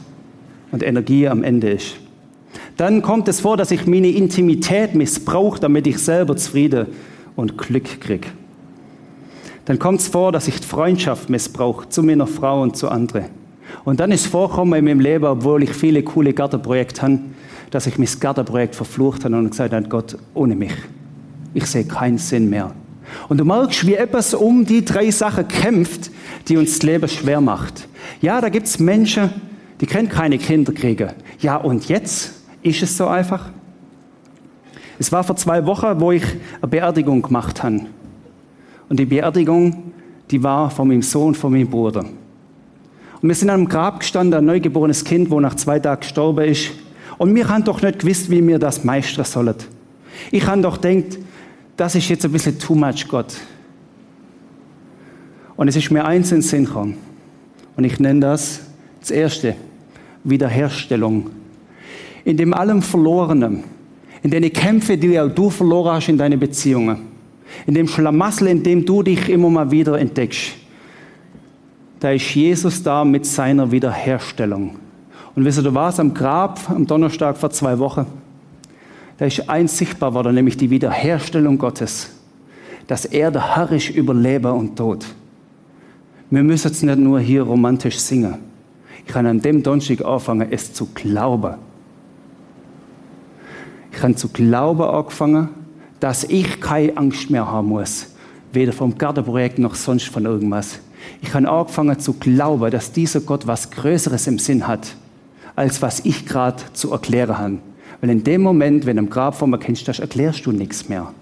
und 0.72 0.84
Energie 0.84 1.28
am 1.28 1.44
Ende 1.44 1.72
ist. 1.72 1.96
Dann 2.78 3.02
kommt 3.02 3.28
es 3.28 3.40
vor, 3.40 3.58
dass 3.58 3.72
ich 3.72 3.88
meine 3.88 4.10
Intimität 4.10 4.94
missbrauche, 4.94 5.60
damit 5.60 5.88
ich 5.88 5.98
selber 5.98 6.38
Zufrieden 6.38 6.88
und 7.36 7.58
Glück 7.58 8.00
kriege 8.00 8.28
dann 9.66 9.80
kommt 9.80 10.02
es 10.02 10.08
vor, 10.08 10.32
dass 10.32 10.48
ich 10.48 10.60
die 10.60 10.68
Freundschaft 10.68 11.30
missbrauche 11.30 11.90
zu 11.90 12.04
meiner 12.04 12.28
Frau 12.28 12.62
und 12.62 12.76
zu 12.76 12.90
anderen. 12.90 13.26
Und 13.86 14.00
dann 14.00 14.12
ist 14.12 14.22
es 14.22 14.28
vorgekommen 14.28 14.78
in 14.80 14.86
meinem 14.86 15.00
Leben, 15.00 15.26
obwohl 15.26 15.64
ich 15.64 15.72
viele 15.72 16.04
coole 16.04 16.34
Gartenprojekte 16.34 17.02
habe, 17.02 17.20
dass 17.70 17.88
ich 17.88 17.98
mein 17.98 18.10
Gartenprojekt 18.20 18.76
verflucht 18.76 19.24
habe 19.24 19.38
und 19.38 19.50
gesagt 19.50 19.74
habe, 19.74 19.88
Gott, 19.88 20.18
ohne 20.34 20.56
mich. 20.56 20.74
Ich 21.54 21.66
sehe 21.66 21.86
keinen 21.86 22.18
Sinn 22.18 22.50
mehr. 22.50 22.74
Und 23.30 23.38
du 23.38 23.46
merkst, 23.46 23.86
wie 23.86 23.96
etwas 23.96 24.34
um 24.34 24.66
die 24.66 24.86
drei 24.86 25.12
Sachen 25.12 25.48
kämpft, 25.48 26.12
die 26.48 26.58
uns 26.58 26.74
das 26.78 26.84
Leben 26.84 27.08
schwer 27.08 27.42
macht. 27.42 27.88
Ja, 28.22 28.42
da 28.42 28.50
gibt 28.50 28.68
es 28.68 28.80
Menschen, 28.80 29.30
die 29.80 29.86
können 29.86 30.10
keine 30.10 30.38
Kinder 30.38 30.74
kriegen. 30.74 31.10
Ja, 31.40 31.58
und 31.58 31.88
jetzt 31.88 32.34
ist 32.62 32.82
es 32.84 32.96
so 32.96 33.08
einfach. 33.08 33.50
Es 35.00 35.12
war 35.12 35.24
vor 35.24 35.36
zwei 35.36 35.66
Wochen, 35.66 36.00
wo 36.00 36.12
ich 36.12 36.24
eine 36.62 36.70
Beerdigung 36.70 37.22
gemacht 37.22 37.64
habe. 37.64 37.82
Und 38.92 38.98
die 38.98 39.06
Beerdigung, 39.06 39.94
die 40.30 40.44
war 40.44 40.70
von 40.70 40.90
meinem 40.90 41.02
Sohn, 41.02 41.34
von 41.34 41.54
meinem 41.54 41.70
Bruder. 41.70 42.04
Und 43.22 43.30
wir 43.30 43.34
sind 43.34 43.50
an 43.50 43.62
einem 43.62 43.70
Grab 43.70 44.02
gestanden, 44.02 44.38
ein 44.38 44.44
neugeborenes 44.44 45.06
Kind, 45.06 45.32
wo 45.32 45.40
nach 45.40 45.56
zwei 45.56 45.80
Tagen 45.80 46.02
gestorben 46.02 46.44
ist. 46.44 46.72
Und 47.18 47.34
wir 47.34 47.48
haben 47.48 47.64
doch 47.64 47.82
nicht 47.82 48.00
gewusst, 48.00 48.30
wie 48.30 48.46
wir 48.46 48.60
das 48.60 48.84
meistern 48.84 49.24
sollen. 49.24 49.56
Ich 50.30 50.46
habe 50.46 50.62
doch 50.62 50.82
gedacht, 50.82 51.20
das 51.78 51.96
ist 51.96 52.10
jetzt 52.10 52.26
ein 52.26 52.34
bisschen 52.34 52.60
too 52.60 52.76
much, 52.76 53.08
Gott. 53.08 53.34
Und 55.56 55.70
es 55.70 55.78
ist 55.78 55.90
mir 55.90 56.04
eins 56.04 56.34
in 56.34 56.40
den 56.40 56.42
Sinn 56.42 56.66
gekommen. 56.66 56.98
Und 57.78 57.86
ich 57.86 57.98
nenne 57.98 58.20
das 58.20 58.60
das 59.00 59.12
erste, 59.12 59.56
Wiederherstellung. 60.26 61.30
In 62.26 62.36
dem 62.36 62.54
allem 62.54 62.82
Verlorenen, 62.82 63.64
in 64.22 64.32
den 64.32 64.52
Kämpfen, 64.52 65.00
die 65.00 65.18
auch 65.18 65.30
du 65.30 65.50
verloren 65.50 65.94
hast 65.94 66.10
in 66.10 66.18
deine 66.18 66.38
Beziehungen, 66.38 67.11
in 67.66 67.74
dem 67.74 67.88
Schlamassel, 67.88 68.48
in 68.48 68.64
dem 68.64 68.86
du 68.86 69.04
dich 69.04 69.30
immer 69.30 69.50
mal 69.50 69.72
wieder 69.72 70.00
entdeckst, 70.00 70.54
da 72.00 72.12
ist 72.12 72.34
Jesus 72.34 72.82
da 72.82 73.06
mit 73.06 73.26
seiner 73.26 73.72
Wiederherstellung. 73.72 74.76
Und 75.36 75.46
wisst 75.46 75.60
ihr 75.64 75.76
was? 75.76 76.00
Am 76.00 76.14
Grab, 76.14 76.60
am 76.70 76.86
Donnerstag 76.86 77.38
vor 77.38 77.52
zwei 77.52 77.78
Wochen, 77.78 78.06
da 79.18 79.26
ist 79.26 79.48
eins 79.48 79.78
sichtbar 79.78 80.14
worden, 80.14 80.34
nämlich 80.34 80.58
die 80.58 80.70
Wiederherstellung 80.70 81.58
Gottes. 81.58 82.10
Dass 82.88 83.06
er 83.06 83.30
der 83.30 83.56
Herr 83.56 83.72
ist 83.72 83.92
über 83.92 84.16
Leben 84.16 84.52
und 84.52 84.76
Tod. 84.76 85.06
Wir 86.32 86.44
müssen 86.44 86.72
es 86.72 86.82
nicht 86.82 86.98
nur 86.98 87.20
hier 87.20 87.44
romantisch 87.44 88.00
singen. 88.00 88.36
Ich 89.06 89.14
kann 89.14 89.28
an 89.28 89.40
dem 89.40 89.62
Donnerstag 89.62 90.04
anfangen, 90.04 90.48
es 90.52 90.74
zu 90.74 90.88
glauben. 90.88 91.56
Ich 93.92 94.00
kann 94.00 94.16
zu 94.16 94.30
glauben 94.30 94.82
anfangen, 94.82 95.50
dass 96.02 96.26
ich 96.26 96.60
keine 96.60 96.98
Angst 96.98 97.30
mehr 97.30 97.50
haben 97.50 97.70
muss. 97.70 98.08
Weder 98.52 98.74
vom 98.74 98.98
Gartenprojekt 98.98 99.58
noch 99.60 99.76
sonst 99.76 100.10
von 100.10 100.26
irgendwas. 100.26 100.80
Ich 101.22 101.30
kann 101.30 101.46
anfangen 101.46 101.98
zu 102.00 102.14
glauben, 102.14 102.70
dass 102.70 102.92
dieser 102.92 103.22
Gott 103.22 103.48
was 103.48 103.72
Größeres 103.72 104.28
im 104.28 104.38
Sinn 104.38 104.68
hat, 104.68 104.96
als 105.56 105.82
was 105.82 106.02
ich 106.04 106.26
gerade 106.26 106.62
zu 106.74 106.92
erklären 106.92 107.38
habe. 107.38 107.58
Weil 108.02 108.10
in 108.10 108.24
dem 108.26 108.42
Moment, 108.42 108.86
wenn 108.86 108.98
du 108.98 109.04
am 109.04 109.10
Grab 109.10 109.36
vor 109.36 109.48
mir 109.48 109.60
kennst, 109.60 109.88
erklärst 109.88 110.46
du 110.46 110.52
nichts 110.52 110.90
mehr. 110.90 111.14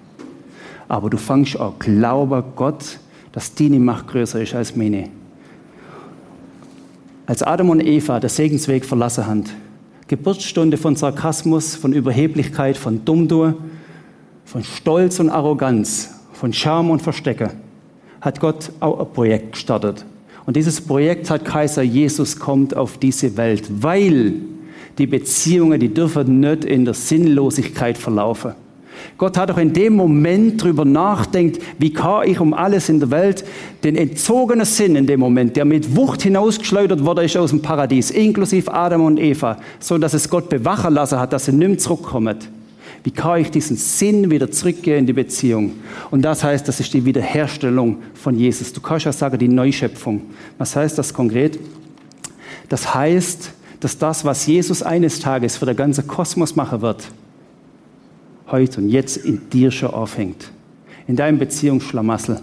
Aber 0.87 1.11
du 1.11 1.17
fängst 1.17 1.59
an 1.59 1.73
glauben, 1.77 2.43
Gott 2.55 2.99
dass 3.31 3.53
deine 3.53 3.79
Macht 3.79 4.07
größer 4.07 4.41
ist 4.41 4.55
als 4.55 4.75
meine. 4.75 5.09
Als 7.25 7.43
Adam 7.43 7.69
und 7.69 7.81
Eva 7.81 8.19
den 8.19 8.29
Segensweg 8.29 8.85
verlassen 8.85 9.27
haben, 9.27 9.43
Geburtsstunde 10.07 10.77
von 10.77 10.95
Sarkasmus, 10.95 11.75
von 11.75 11.93
Überheblichkeit, 11.93 12.75
von 12.75 13.05
Dummdur, 13.05 13.55
von 14.49 14.63
Stolz 14.63 15.19
und 15.19 15.29
Arroganz, 15.29 16.09
von 16.33 16.51
Scham 16.51 16.89
und 16.89 17.03
Verstecke, 17.03 17.51
hat 18.19 18.39
Gott 18.39 18.71
auch 18.79 18.99
ein 18.99 19.13
Projekt 19.13 19.51
gestartet. 19.51 20.03
Und 20.47 20.55
dieses 20.55 20.81
Projekt 20.81 21.29
hat 21.29 21.45
Kaiser 21.45 21.83
Jesus 21.83 22.39
kommt 22.39 22.75
auf 22.75 22.97
diese 22.97 23.37
Welt, 23.37 23.69
weil 23.69 24.33
die 24.97 25.05
Beziehungen, 25.05 25.79
die 25.79 25.93
dürfen 25.93 26.39
nicht 26.39 26.65
in 26.65 26.83
der 26.83 26.95
Sinnlosigkeit 26.95 27.95
verlaufen. 27.95 28.53
Gott 29.19 29.37
hat 29.37 29.51
auch 29.51 29.59
in 29.59 29.71
dem 29.71 29.95
Moment 29.95 30.63
drüber 30.63 30.83
nachdenkt, 30.83 31.61
wie 31.77 31.93
kann 31.93 32.27
ich 32.27 32.39
um 32.39 32.55
alles 32.55 32.89
in 32.89 32.99
der 32.99 33.11
Welt 33.11 33.45
den 33.83 33.95
entzogenen 33.95 34.65
Sinn 34.65 34.95
in 34.95 35.05
dem 35.05 35.19
Moment, 35.19 35.57
der 35.57 35.65
mit 35.65 35.95
Wucht 35.95 36.23
hinausgeschleudert 36.23 37.05
wurde, 37.05 37.23
ist 37.23 37.37
aus 37.37 37.51
dem 37.51 37.61
Paradies, 37.61 38.09
inklusive 38.09 38.73
Adam 38.73 39.05
und 39.05 39.19
Eva, 39.19 39.57
so 39.79 39.99
dass 39.99 40.15
es 40.15 40.27
Gott 40.27 40.49
bewachen 40.49 40.95
lassen 40.95 41.19
hat, 41.19 41.33
dass 41.33 41.47
er 41.47 41.53
nimmt 41.53 41.81
zurückkommt. 41.81 42.49
Wie 43.03 43.11
kann 43.11 43.39
ich 43.41 43.51
diesen 43.51 43.77
Sinn 43.77 44.29
wieder 44.29 44.51
zurückgehen 44.51 44.99
in 44.99 45.05
die 45.05 45.13
Beziehung? 45.13 45.73
Und 46.11 46.21
das 46.23 46.43
heißt, 46.43 46.67
das 46.67 46.79
ist 46.79 46.93
die 46.93 47.05
Wiederherstellung 47.05 47.97
von 48.13 48.35
Jesus. 48.35 48.73
Du 48.73 48.81
kannst 48.81 49.05
ja 49.05 49.11
sagen, 49.11 49.37
die 49.37 49.47
Neuschöpfung. 49.47 50.21
Was 50.57 50.75
heißt 50.75 50.97
das 50.97 51.13
konkret? 51.13 51.59
Das 52.67 52.93
heißt, 52.93 53.51
dass 53.79 53.97
das, 53.97 54.25
was 54.25 54.45
Jesus 54.45 54.83
eines 54.83 55.19
Tages 55.19 55.57
für 55.57 55.65
den 55.65 55.75
ganzen 55.75 56.05
Kosmos 56.07 56.55
machen 56.55 56.81
wird, 56.81 57.09
heute 58.47 58.81
und 58.81 58.89
jetzt 58.89 59.17
in 59.17 59.49
dir 59.49 59.71
schon 59.71 59.91
aufhängt. 59.91 60.51
In 61.07 61.15
deinem 61.15 61.39
Beziehungsschlamassel. 61.39 62.41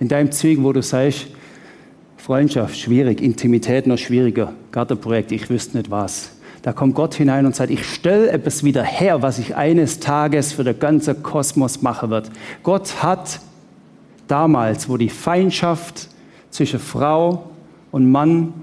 In 0.00 0.08
deinem 0.08 0.32
Züg, 0.32 0.62
wo 0.62 0.72
du 0.72 0.82
sagst, 0.82 1.28
Freundschaft 2.16 2.78
schwierig, 2.78 3.20
Intimität 3.20 3.86
noch 3.86 3.98
schwieriger, 3.98 4.52
Gartenprojekt, 4.72 5.30
ich 5.30 5.48
wüsste 5.50 5.76
nicht 5.76 5.90
was. 5.90 6.30
Da 6.64 6.72
kommt 6.72 6.94
Gott 6.94 7.14
hinein 7.14 7.44
und 7.44 7.54
sagt, 7.54 7.70
ich 7.70 7.84
stelle 7.84 8.30
etwas 8.30 8.64
wieder 8.64 8.82
her, 8.82 9.20
was 9.20 9.38
ich 9.38 9.54
eines 9.54 10.00
Tages 10.00 10.54
für 10.54 10.64
den 10.64 10.78
ganzen 10.78 11.22
Kosmos 11.22 11.82
machen 11.82 12.08
wird. 12.08 12.30
Gott 12.62 13.02
hat 13.02 13.40
damals, 14.28 14.88
wo 14.88 14.96
die 14.96 15.10
Feindschaft 15.10 16.08
zwischen 16.48 16.80
Frau 16.80 17.50
und 17.92 18.10
Mann 18.10 18.54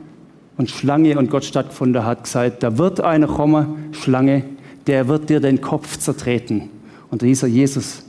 und 0.57 0.71
Schlange 0.71 1.15
und 1.19 1.29
Gott 1.29 1.45
stattgefunden 1.45 2.03
hat, 2.03 2.23
gesagt, 2.23 2.63
da 2.63 2.79
wird 2.79 3.01
einer 3.01 3.27
kommen, 3.27 3.89
Schlange, 3.91 4.45
der 4.87 5.07
wird 5.07 5.29
dir 5.29 5.39
den 5.39 5.61
Kopf 5.61 5.99
zertreten. 5.99 6.71
Und 7.11 7.21
dieser 7.21 7.45
Jesus 7.45 8.03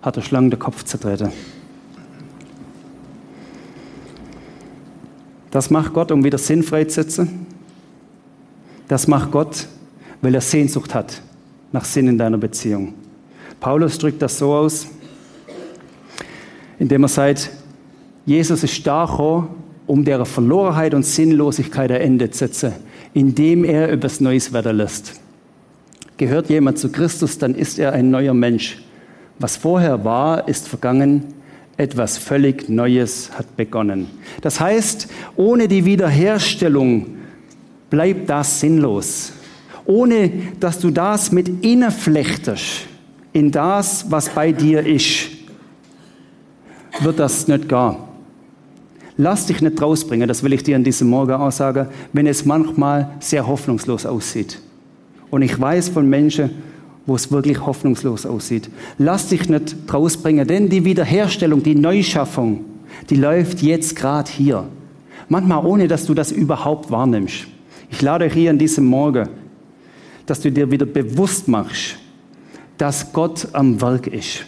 hat 0.00 0.16
der 0.16 0.22
Schlange 0.22 0.48
den 0.48 0.58
Kopf 0.58 0.82
zertreten. 0.84 1.30
Das 5.50 5.68
macht 5.68 5.92
Gott, 5.92 6.10
um 6.10 6.24
wieder 6.24 6.38
Sinn 6.38 6.62
freizusetzen. 6.62 7.49
Das 8.90 9.06
macht 9.06 9.30
Gott, 9.30 9.68
weil 10.20 10.34
er 10.34 10.40
Sehnsucht 10.40 10.96
hat 10.96 11.22
nach 11.70 11.84
Sinn 11.84 12.08
in 12.08 12.18
deiner 12.18 12.38
Beziehung. 12.38 12.92
Paulus 13.60 13.96
drückt 13.98 14.20
das 14.20 14.36
so 14.36 14.52
aus, 14.52 14.88
indem 16.76 17.04
er 17.04 17.08
sagt, 17.08 17.52
Jesus 18.26 18.64
ist 18.64 18.84
da 18.84 19.46
um 19.86 20.04
der 20.04 20.24
Verlorenheit 20.24 20.92
und 20.92 21.04
Sinnlosigkeit 21.04 21.92
ein 21.92 22.00
Ende 22.00 22.32
zu 22.32 22.38
setzen, 22.38 22.72
indem 23.14 23.64
er 23.64 23.90
etwas 23.92 24.18
Neues 24.18 24.52
werden 24.52 24.78
lässt. 24.78 25.20
Gehört 26.16 26.50
jemand 26.50 26.78
zu 26.78 26.90
Christus, 26.90 27.38
dann 27.38 27.54
ist 27.54 27.78
er 27.78 27.92
ein 27.92 28.10
neuer 28.10 28.34
Mensch. 28.34 28.82
Was 29.38 29.56
vorher 29.56 30.04
war, 30.04 30.48
ist 30.48 30.66
vergangen. 30.66 31.32
Etwas 31.76 32.18
völlig 32.18 32.68
Neues 32.68 33.30
hat 33.38 33.56
begonnen. 33.56 34.08
Das 34.40 34.58
heißt, 34.58 35.06
ohne 35.36 35.68
die 35.68 35.84
Wiederherstellung 35.84 37.19
bleibt 37.90 38.30
das 38.30 38.60
sinnlos. 38.60 39.32
Ohne 39.84 40.30
dass 40.60 40.78
du 40.78 40.90
das 40.90 41.32
mit 41.32 41.64
inneflechtest 41.64 42.86
in 43.32 43.50
das, 43.50 44.10
was 44.10 44.28
bei 44.28 44.52
dir 44.52 44.86
ist, 44.86 45.28
wird 47.00 47.18
das 47.18 47.48
nicht 47.48 47.68
gar. 47.68 48.08
Lass 49.16 49.46
dich 49.46 49.60
nicht 49.60 49.80
rausbringen, 49.82 50.28
das 50.28 50.42
will 50.42 50.52
ich 50.52 50.62
dir 50.62 50.76
an 50.76 50.84
diesem 50.84 51.10
Morgen 51.10 51.32
auch 51.32 51.52
sagen, 51.52 51.88
wenn 52.12 52.26
es 52.26 52.44
manchmal 52.44 53.10
sehr 53.20 53.46
hoffnungslos 53.46 54.06
aussieht. 54.06 54.60
Und 55.30 55.42
ich 55.42 55.60
weiß 55.60 55.90
von 55.90 56.08
Menschen, 56.08 56.50
wo 57.06 57.16
es 57.16 57.30
wirklich 57.30 57.64
hoffnungslos 57.64 58.24
aussieht. 58.24 58.70
Lass 58.98 59.28
dich 59.28 59.48
nicht 59.48 59.76
rausbringen, 59.92 60.46
denn 60.46 60.68
die 60.68 60.84
Wiederherstellung, 60.84 61.62
die 61.62 61.74
Neuschaffung, 61.74 62.64
die 63.08 63.16
läuft 63.16 63.62
jetzt 63.62 63.96
gerade 63.96 64.30
hier. 64.30 64.64
Manchmal 65.28 65.64
ohne, 65.64 65.86
dass 65.86 66.06
du 66.06 66.14
das 66.14 66.32
überhaupt 66.32 66.90
wahrnimmst. 66.90 67.46
Ich 67.90 68.02
lade 68.02 68.24
euch 68.24 68.32
hier 68.32 68.50
an 68.50 68.58
diesem 68.58 68.86
Morgen, 68.86 69.28
dass 70.26 70.40
du 70.40 70.50
dir 70.50 70.70
wieder 70.70 70.86
bewusst 70.86 71.48
machst, 71.48 71.96
dass 72.78 73.12
Gott 73.12 73.48
am 73.52 73.80
Werk 73.80 74.06
ist. 74.06 74.46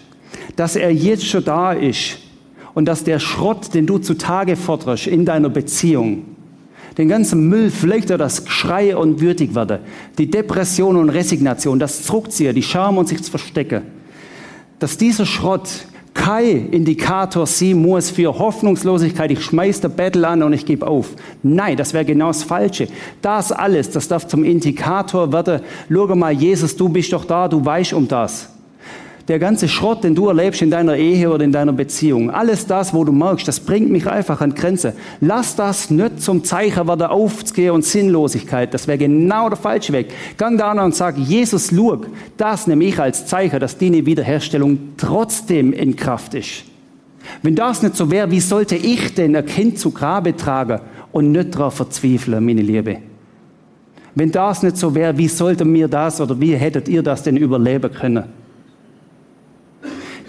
Dass 0.57 0.76
er 0.76 0.90
jetzt 0.90 1.26
schon 1.26 1.44
da 1.44 1.72
ist 1.72 2.18
und 2.74 2.87
dass 2.87 3.05
der 3.05 3.18
Schrott, 3.18 3.74
den 3.74 3.87
du 3.87 3.98
zutage 3.98 4.57
forderst 4.57 5.07
in 5.07 5.24
deiner 5.24 5.48
Beziehung, 5.48 6.24
den 6.96 7.09
ganzen 7.09 7.48
Müll, 7.48 7.70
vielleicht 7.70 8.12
auch 8.12 8.18
das 8.18 8.44
Geschrei 8.44 8.96
und 8.96 9.20
würdig 9.20 9.55
werde, 9.55 9.81
die 10.18 10.31
Depression 10.31 10.96
und 10.96 11.11
Resignation, 11.11 11.78
das 11.78 12.03
Zurückziehen, 12.03 12.55
die 12.55 12.62
Scham 12.62 12.99
und 12.99 13.09
sich 13.09 13.22
zu 13.22 13.30
verstecken, 13.30 13.82
dass 14.78 14.99
dieser 14.99 15.26
Schrott 15.26 15.86
kein 16.14 16.70
Indikator 16.70 17.46
sein 17.46 17.80
muss 17.80 18.10
für 18.10 18.38
Hoffnungslosigkeit, 18.38 19.30
ich 19.30 19.42
schmeiß 19.42 19.80
der 19.80 19.88
Battle 19.88 20.26
an 20.26 20.42
und 20.42 20.52
ich 20.52 20.66
gebe 20.66 20.86
auf. 20.86 21.10
Nein, 21.42 21.76
das 21.76 21.94
wäre 21.94 22.04
genau 22.04 22.28
das 22.28 22.42
Falsche. 22.42 22.88
Das 23.20 23.50
alles, 23.52 23.90
das 23.90 24.08
darf 24.08 24.26
zum 24.26 24.44
Indikator 24.44 25.32
werden, 25.32 25.60
schau 25.90 26.14
mal, 26.14 26.32
Jesus, 26.32 26.76
du 26.76 26.88
bist 26.88 27.12
doch 27.12 27.24
da, 27.24 27.48
du 27.48 27.64
weißt 27.64 27.92
um 27.94 28.06
das 28.06 28.48
der 29.29 29.39
ganze 29.39 29.68
Schrott, 29.68 30.03
den 30.03 30.14
du 30.14 30.29
erlebst 30.29 30.62
in 30.62 30.70
deiner 30.70 30.97
Ehe 30.97 31.31
oder 31.31 31.45
in 31.45 31.53
deiner 31.53 31.73
Beziehung, 31.73 32.31
alles 32.31 32.66
das, 32.66 32.93
wo 32.93 33.05
du 33.05 33.12
merkst, 33.12 33.47
das 33.47 33.61
bringt 33.61 33.91
mich 33.91 34.07
einfach 34.07 34.41
an 34.41 34.55
Grenze. 34.55 34.95
Lass 35.20 35.55
das 35.55 35.91
nicht 35.91 36.20
zum 36.20 36.45
Zeichen 36.45 36.89
werden 36.89 37.07
aufzugehen 37.07 37.73
und 37.73 37.85
Sinnlosigkeit. 37.85 38.75
Das 38.75 38.89
wäre 38.89 38.99
genau 38.99 39.49
der 39.49 39.59
falsche 39.59 39.93
Weg. 39.93 40.09
Gang 40.37 40.59
da 40.59 40.73
und 40.85 40.95
sag, 40.95 41.16
Jesus, 41.16 41.70
lug, 41.70 42.09
das 42.37 42.66
nehme 42.66 42.85
ich 42.85 42.99
als 42.99 43.27
Zeichen, 43.27 43.61
dass 43.61 43.79
deine 43.79 44.05
Wiederherstellung 44.05 44.79
trotzdem 44.97 45.73
in 45.73 45.95
Kraft 45.95 46.35
ist. 46.35 46.64
Wenn 47.43 47.55
das 47.55 47.83
nicht 47.83 47.97
so 47.97 48.11
wäre, 48.11 48.31
wie 48.31 48.41
sollte 48.41 48.77
ich 48.77 49.14
denn 49.14 49.37
ein 49.37 49.47
Kind 49.47 49.79
zu 49.79 49.93
Grabe 49.93 50.37
tragen 50.37 50.81
und 51.12 51.31
nicht 51.31 51.55
darauf 51.55 51.75
verzweifeln, 51.75 52.45
meine 52.45 52.62
Liebe? 52.62 52.99
Wenn 54.14 54.31
das 54.31 54.62
nicht 54.62 54.77
so 54.77 54.95
wäre, 54.95 55.16
wie 55.16 55.29
sollte 55.29 55.64
mir 55.64 55.89
das 55.89 56.20
oder 56.20 56.39
wie 56.39 56.55
hättet 56.55 56.89
ihr 56.89 57.03
das 57.03 57.23
denn 57.23 57.37
überleben 57.37 57.91
können? 57.93 58.41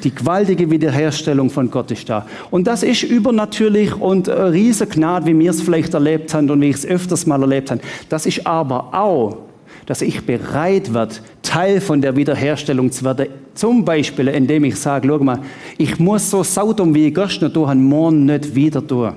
Die 0.04 0.14
gewaltige 0.14 0.70
Wiederherstellung 0.70 1.50
von 1.50 1.72
Gott 1.72 1.90
ist 1.92 2.10
da. 2.10 2.26
Und 2.52 2.68
das 2.68 2.84
ist 2.84 3.04
übernatürlich 3.04 3.96
und 3.96 4.28
eine 4.28 4.52
riesige 4.52 4.92
Gnade, 4.92 5.28
wie 5.28 5.40
wir 5.40 5.52
es 5.52 5.62
vielleicht 5.62 5.94
erlebt 5.94 6.34
haben 6.34 6.50
und 6.50 6.60
wie 6.62 6.70
ich 6.70 6.76
es 6.76 6.86
öfters 6.86 7.26
mal 7.26 7.42
erlebt 7.42 7.72
habe. 7.72 7.82
Das 8.10 8.26
ist 8.26 8.46
aber 8.46 8.94
auch, 8.94 9.38
dass 9.86 10.02
ich 10.02 10.26
bereit 10.26 10.94
werde, 10.94 11.16
Teil 11.42 11.80
von 11.80 12.02
der 12.02 12.16
Wiederherstellung 12.16 12.92
zu 12.92 13.06
werden. 13.06 13.28
Zum 13.54 13.86
Beispiel, 13.86 14.28
indem 14.30 14.66
ich 14.66 14.76
sage, 14.76 15.08
schau 15.08 15.20
mal, 15.20 15.40
ich 15.78 16.00
muss 16.00 16.30
so 16.30 16.44
sautum, 16.44 16.94
wie 16.94 17.08
ich 17.08 17.14
gestern 17.14 17.54
tun 17.54 17.84
morgen 17.84 18.26
nicht 18.26 18.56
wieder 18.56 18.86
tun. 18.86 19.14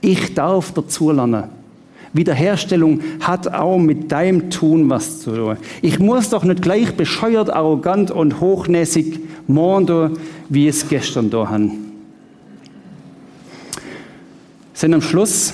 Ich 0.00 0.34
darf 0.34 0.72
dazulernen. 0.72 1.59
Wiederherstellung 2.12 3.00
hat 3.20 3.52
auch 3.52 3.78
mit 3.78 4.10
deinem 4.10 4.50
Tun 4.50 4.90
was 4.90 5.20
zu 5.20 5.30
tun. 5.30 5.56
Ich 5.80 5.98
muss 5.98 6.30
doch 6.30 6.42
nicht 6.42 6.62
gleich 6.62 6.94
bescheuert, 6.96 7.50
arrogant 7.50 8.10
und 8.10 8.40
hochnäsig 8.40 9.20
morgen 9.46 10.18
wie 10.48 10.66
es 10.68 10.88
gestern 10.88 11.30
da 11.30 11.48
haben. 11.48 11.92
Sind 14.74 14.94
am 14.94 15.02
Schluss. 15.02 15.52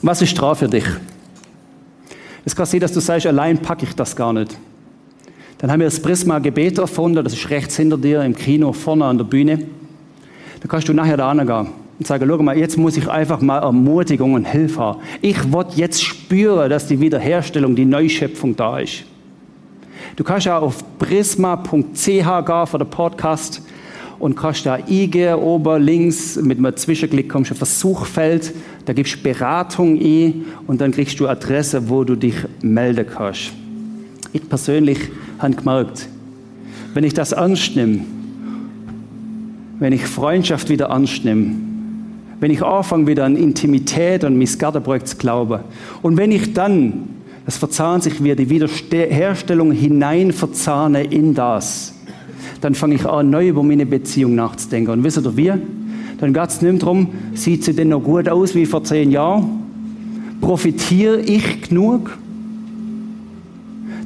Was 0.00 0.22
ist 0.22 0.34
dran 0.34 0.56
für 0.56 0.68
dich? 0.68 0.84
Es 2.44 2.54
kann 2.54 2.64
sein, 2.64 2.80
dass 2.80 2.92
du 2.92 3.00
sagst, 3.00 3.26
allein 3.26 3.58
packe 3.58 3.84
ich 3.84 3.94
das 3.94 4.14
gar 4.16 4.32
nicht. 4.32 4.56
Dann 5.58 5.72
haben 5.72 5.80
wir 5.80 5.86
das 5.88 6.00
Prisma 6.00 6.38
Gebet 6.38 6.78
erfunden, 6.78 7.22
das 7.22 7.32
ist 7.32 7.50
rechts 7.50 7.76
hinter 7.76 7.98
dir 7.98 8.22
im 8.22 8.34
Kino, 8.34 8.72
vorne 8.72 9.04
an 9.04 9.18
der 9.18 9.24
Bühne. 9.24 9.66
Da 10.60 10.68
kannst 10.68 10.88
du 10.88 10.92
nachher 10.92 11.16
da 11.16 11.32
gehen 11.32 11.68
und 11.98 12.06
sagen, 12.06 12.26
schau 12.28 12.42
mal, 12.42 12.56
jetzt 12.56 12.76
muss 12.76 12.96
ich 12.96 13.08
einfach 13.08 13.40
mal 13.40 13.58
Ermutigung 13.58 14.34
und 14.34 14.44
Hilfe 14.44 14.80
haben. 14.80 15.00
Ich 15.20 15.52
will 15.52 15.66
jetzt 15.74 16.02
spüren, 16.02 16.70
dass 16.70 16.86
die 16.86 17.00
Wiederherstellung, 17.00 17.74
die 17.74 17.84
Neuschöpfung 17.84 18.54
da 18.56 18.78
ist. 18.78 19.04
Du 20.16 20.24
kannst 20.24 20.46
ja 20.46 20.58
auf 20.58 20.82
prisma.ch 20.98 21.94
gehen 21.94 22.66
für 22.66 22.78
den 22.78 22.90
Podcast 22.90 23.62
und 24.18 24.36
kannst 24.36 24.66
da 24.66 24.74
eingehen, 24.74 25.36
oben 25.36 25.82
links 25.82 26.36
mit 26.36 26.58
einem 26.58 26.76
Zwischenklick 26.76 27.28
kommst 27.28 27.50
du 27.50 27.54
auf 27.54 27.60
das 27.60 27.78
Suchfeld, 27.78 28.52
da 28.84 28.92
gibst 28.92 29.16
du 29.16 29.22
Beratung 29.22 29.96
ein 30.00 30.46
und 30.66 30.80
dann 30.80 30.90
kriegst 30.90 31.20
du 31.20 31.28
Adresse, 31.28 31.88
wo 31.88 32.04
du 32.04 32.16
dich 32.16 32.34
melden 32.62 33.06
kannst. 33.08 33.52
Ich 34.32 34.48
persönlich 34.48 34.98
habe 35.38 35.54
gemerkt, 35.54 36.08
wenn 36.94 37.04
ich 37.04 37.14
das 37.14 37.32
ernst 37.32 37.76
nehme, 37.76 38.00
wenn 39.78 39.92
ich 39.92 40.06
Freundschaft 40.06 40.68
wieder 40.68 40.86
ernst 40.86 41.24
nehme, 41.24 41.54
wenn 42.40 42.50
ich 42.50 42.62
anfange 42.62 43.06
wieder 43.06 43.24
an 43.24 43.36
Intimität 43.36 44.24
und 44.24 44.36
Missgartenprojekt 44.38 45.08
zu 45.08 45.16
glauben 45.16 45.60
und 46.02 46.16
wenn 46.16 46.32
ich 46.32 46.52
dann, 46.54 47.08
das 47.46 47.56
verzahnt 47.56 48.04
sich 48.04 48.22
wieder, 48.22 48.36
die 48.36 48.50
Wiederherstellung 48.50 49.72
hinein 49.72 50.32
verzahne 50.32 51.04
in 51.04 51.34
das, 51.34 51.94
dann 52.60 52.74
fange 52.74 52.96
ich 52.96 53.06
an, 53.06 53.30
neu 53.30 53.48
über 53.48 53.62
meine 53.62 53.86
Beziehung 53.86 54.34
nachzudenken. 54.34 54.90
Und 54.90 55.04
wisst 55.04 55.18
ihr 55.18 55.36
wie? 55.36 55.52
Dann 56.18 56.32
geht 56.32 56.48
es 56.48 56.60
nicht 56.60 56.82
darum, 56.82 57.08
sieht 57.34 57.64
sie 57.64 57.72
denn 57.72 57.90
noch 57.90 58.02
gut 58.02 58.28
aus 58.28 58.54
wie 58.54 58.66
vor 58.66 58.82
zehn 58.82 59.10
Jahren? 59.10 59.62
Profitiere 60.40 61.20
ich 61.20 61.68
genug? 61.68 62.16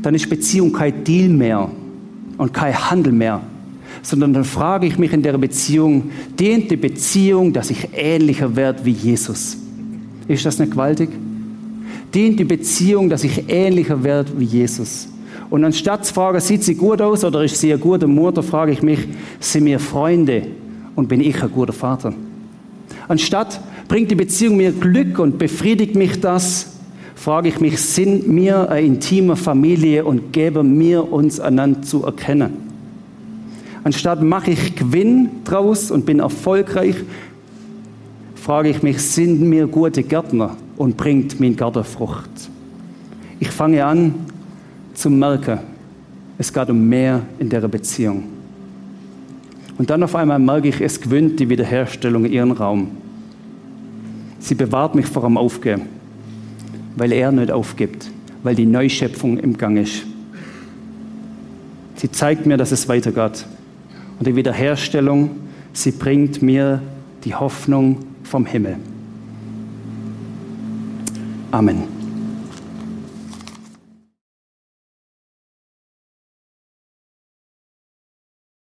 Dann 0.03 0.15
ist 0.15 0.29
Beziehung 0.29 0.73
kein 0.73 1.05
Deal 1.05 1.31
mehr 1.31 1.71
und 2.37 2.53
kein 2.53 2.91
Handel 2.91 3.13
mehr, 3.13 3.41
sondern 4.03 4.33
dann 4.33 4.45
frage 4.45 4.87
ich 4.87 4.99
mich 4.99 5.13
in 5.13 5.23
der 5.23 5.39
Beziehung, 5.39 6.11
dient 6.39 6.71
die 6.71 6.77
Beziehung, 6.77 7.53
dass 7.53 7.71
ich 7.71 7.89
ähnlicher 7.95 8.55
werde 8.57 8.85
wie 8.85 8.91
Jesus? 8.91 9.57
Ist 10.29 10.45
das 10.45 10.59
nicht 10.59 10.73
gewaltig? 10.73 11.09
Dient 12.13 12.39
die 12.39 12.45
Beziehung, 12.45 13.09
dass 13.09 13.25
ich 13.25 13.45
ähnlicher 13.49 14.03
werde 14.03 14.33
wie 14.37 14.45
Jesus? 14.45 15.09
Und 15.51 15.65
anstatt 15.65 16.05
zu 16.05 16.15
fragen, 16.15 16.41
sieht 16.41 16.65
sie 16.65 16.75
gut 16.75 17.01
aus 17.01 17.25
oder 17.25 17.45
ist 17.45 17.61
sie 17.61 17.73
eine 17.73 17.81
gute 17.81 18.07
Mutter, 18.07 18.43
frage 18.43 18.73
ich 18.73 18.83
mich, 18.83 19.01
sind 19.39 19.67
wir 19.67 19.79
Freunde 19.79 20.47
und 20.97 21.09
bin 21.09 21.21
ich 21.21 21.43
ein 21.43 21.51
guter 21.53 21.73
Vater? 21.73 22.13
Anstatt 23.07 23.61
bringt 23.89 24.11
die 24.11 24.15
Beziehung 24.15 24.57
mir 24.57 24.73
Glück 24.73 25.19
und 25.19 25.39
befriedigt 25.39 25.95
mich 25.95 26.21
das, 26.21 26.79
frage 27.15 27.49
ich 27.49 27.61
mich, 27.61 27.79
sind 27.79 28.35
wir 28.35 28.71
eine 28.71 28.87
intime 28.87 29.37
Familie 29.37 30.05
und 30.05 30.33
geben 30.33 30.79
wir 30.81 31.13
uns 31.13 31.39
einander 31.39 31.83
zu 31.83 32.05
erkennen? 32.05 32.72
Anstatt 33.85 34.23
mache 34.23 34.53
ich 34.53 34.77
Gewinn 34.77 35.29
draus 35.45 35.91
und 35.91 36.07
bin 36.07 36.21
erfolgreich, 36.21 36.97
frage 38.37 38.69
ich 38.69 38.83
mich, 38.83 39.01
sind 39.01 39.51
wir 39.51 39.67
gute 39.67 40.03
Gärtner 40.03 40.57
und 40.77 40.97
bringt 40.97 41.41
mein 41.41 41.57
Garten 41.57 41.83
Frucht? 41.83 42.31
Ich 43.41 43.51
fange 43.51 43.85
an 43.85 44.15
zu 44.95 45.11
merken, 45.11 45.59
es 46.39 46.53
geht 46.53 46.71
um 46.71 46.89
mehr 46.89 47.23
in 47.39 47.49
der 47.49 47.67
Beziehung. 47.67 48.25
Und 49.79 49.91
dann 49.91 50.03
auf 50.03 50.15
einmal 50.15 50.39
merke 50.39 50.69
ich, 50.69 50.81
es 50.81 51.01
gewinnt 51.01 51.41
die 51.41 51.49
Wiederherstellung 51.49 52.25
ihren 52.25 52.53
Raum. 52.53 52.91
Sie 54.39 54.55
bewahrt 54.55 54.95
mich 54.95 55.07
vor 55.07 55.23
dem 55.23 55.37
Aufgeben, 55.37 55.83
weil 56.97 57.13
er 57.13 57.33
nicht 57.33 57.51
aufgibt, 57.51 58.11
weil 58.45 58.55
die 58.55 58.67
Neuschöpfung 58.67 59.39
im 59.39 59.57
Gang 59.57 59.79
ist. 59.79 60.05
Sie 61.97 62.11
zeigt 62.11 62.47
mir, 62.47 62.57
dass 62.57 62.71
es 62.71 62.89
weitergeht 62.89 63.45
und 64.23 64.29
die 64.29 64.37
Wiederherstellung, 64.37 65.31
sie 65.73 65.91
bringt 65.91 66.43
mir 66.43 66.81
die 67.25 67.35
Hoffnung 67.35 68.05
vom 68.23 68.47
Himmel. 68.47 68.77
Amen. 71.51 72.02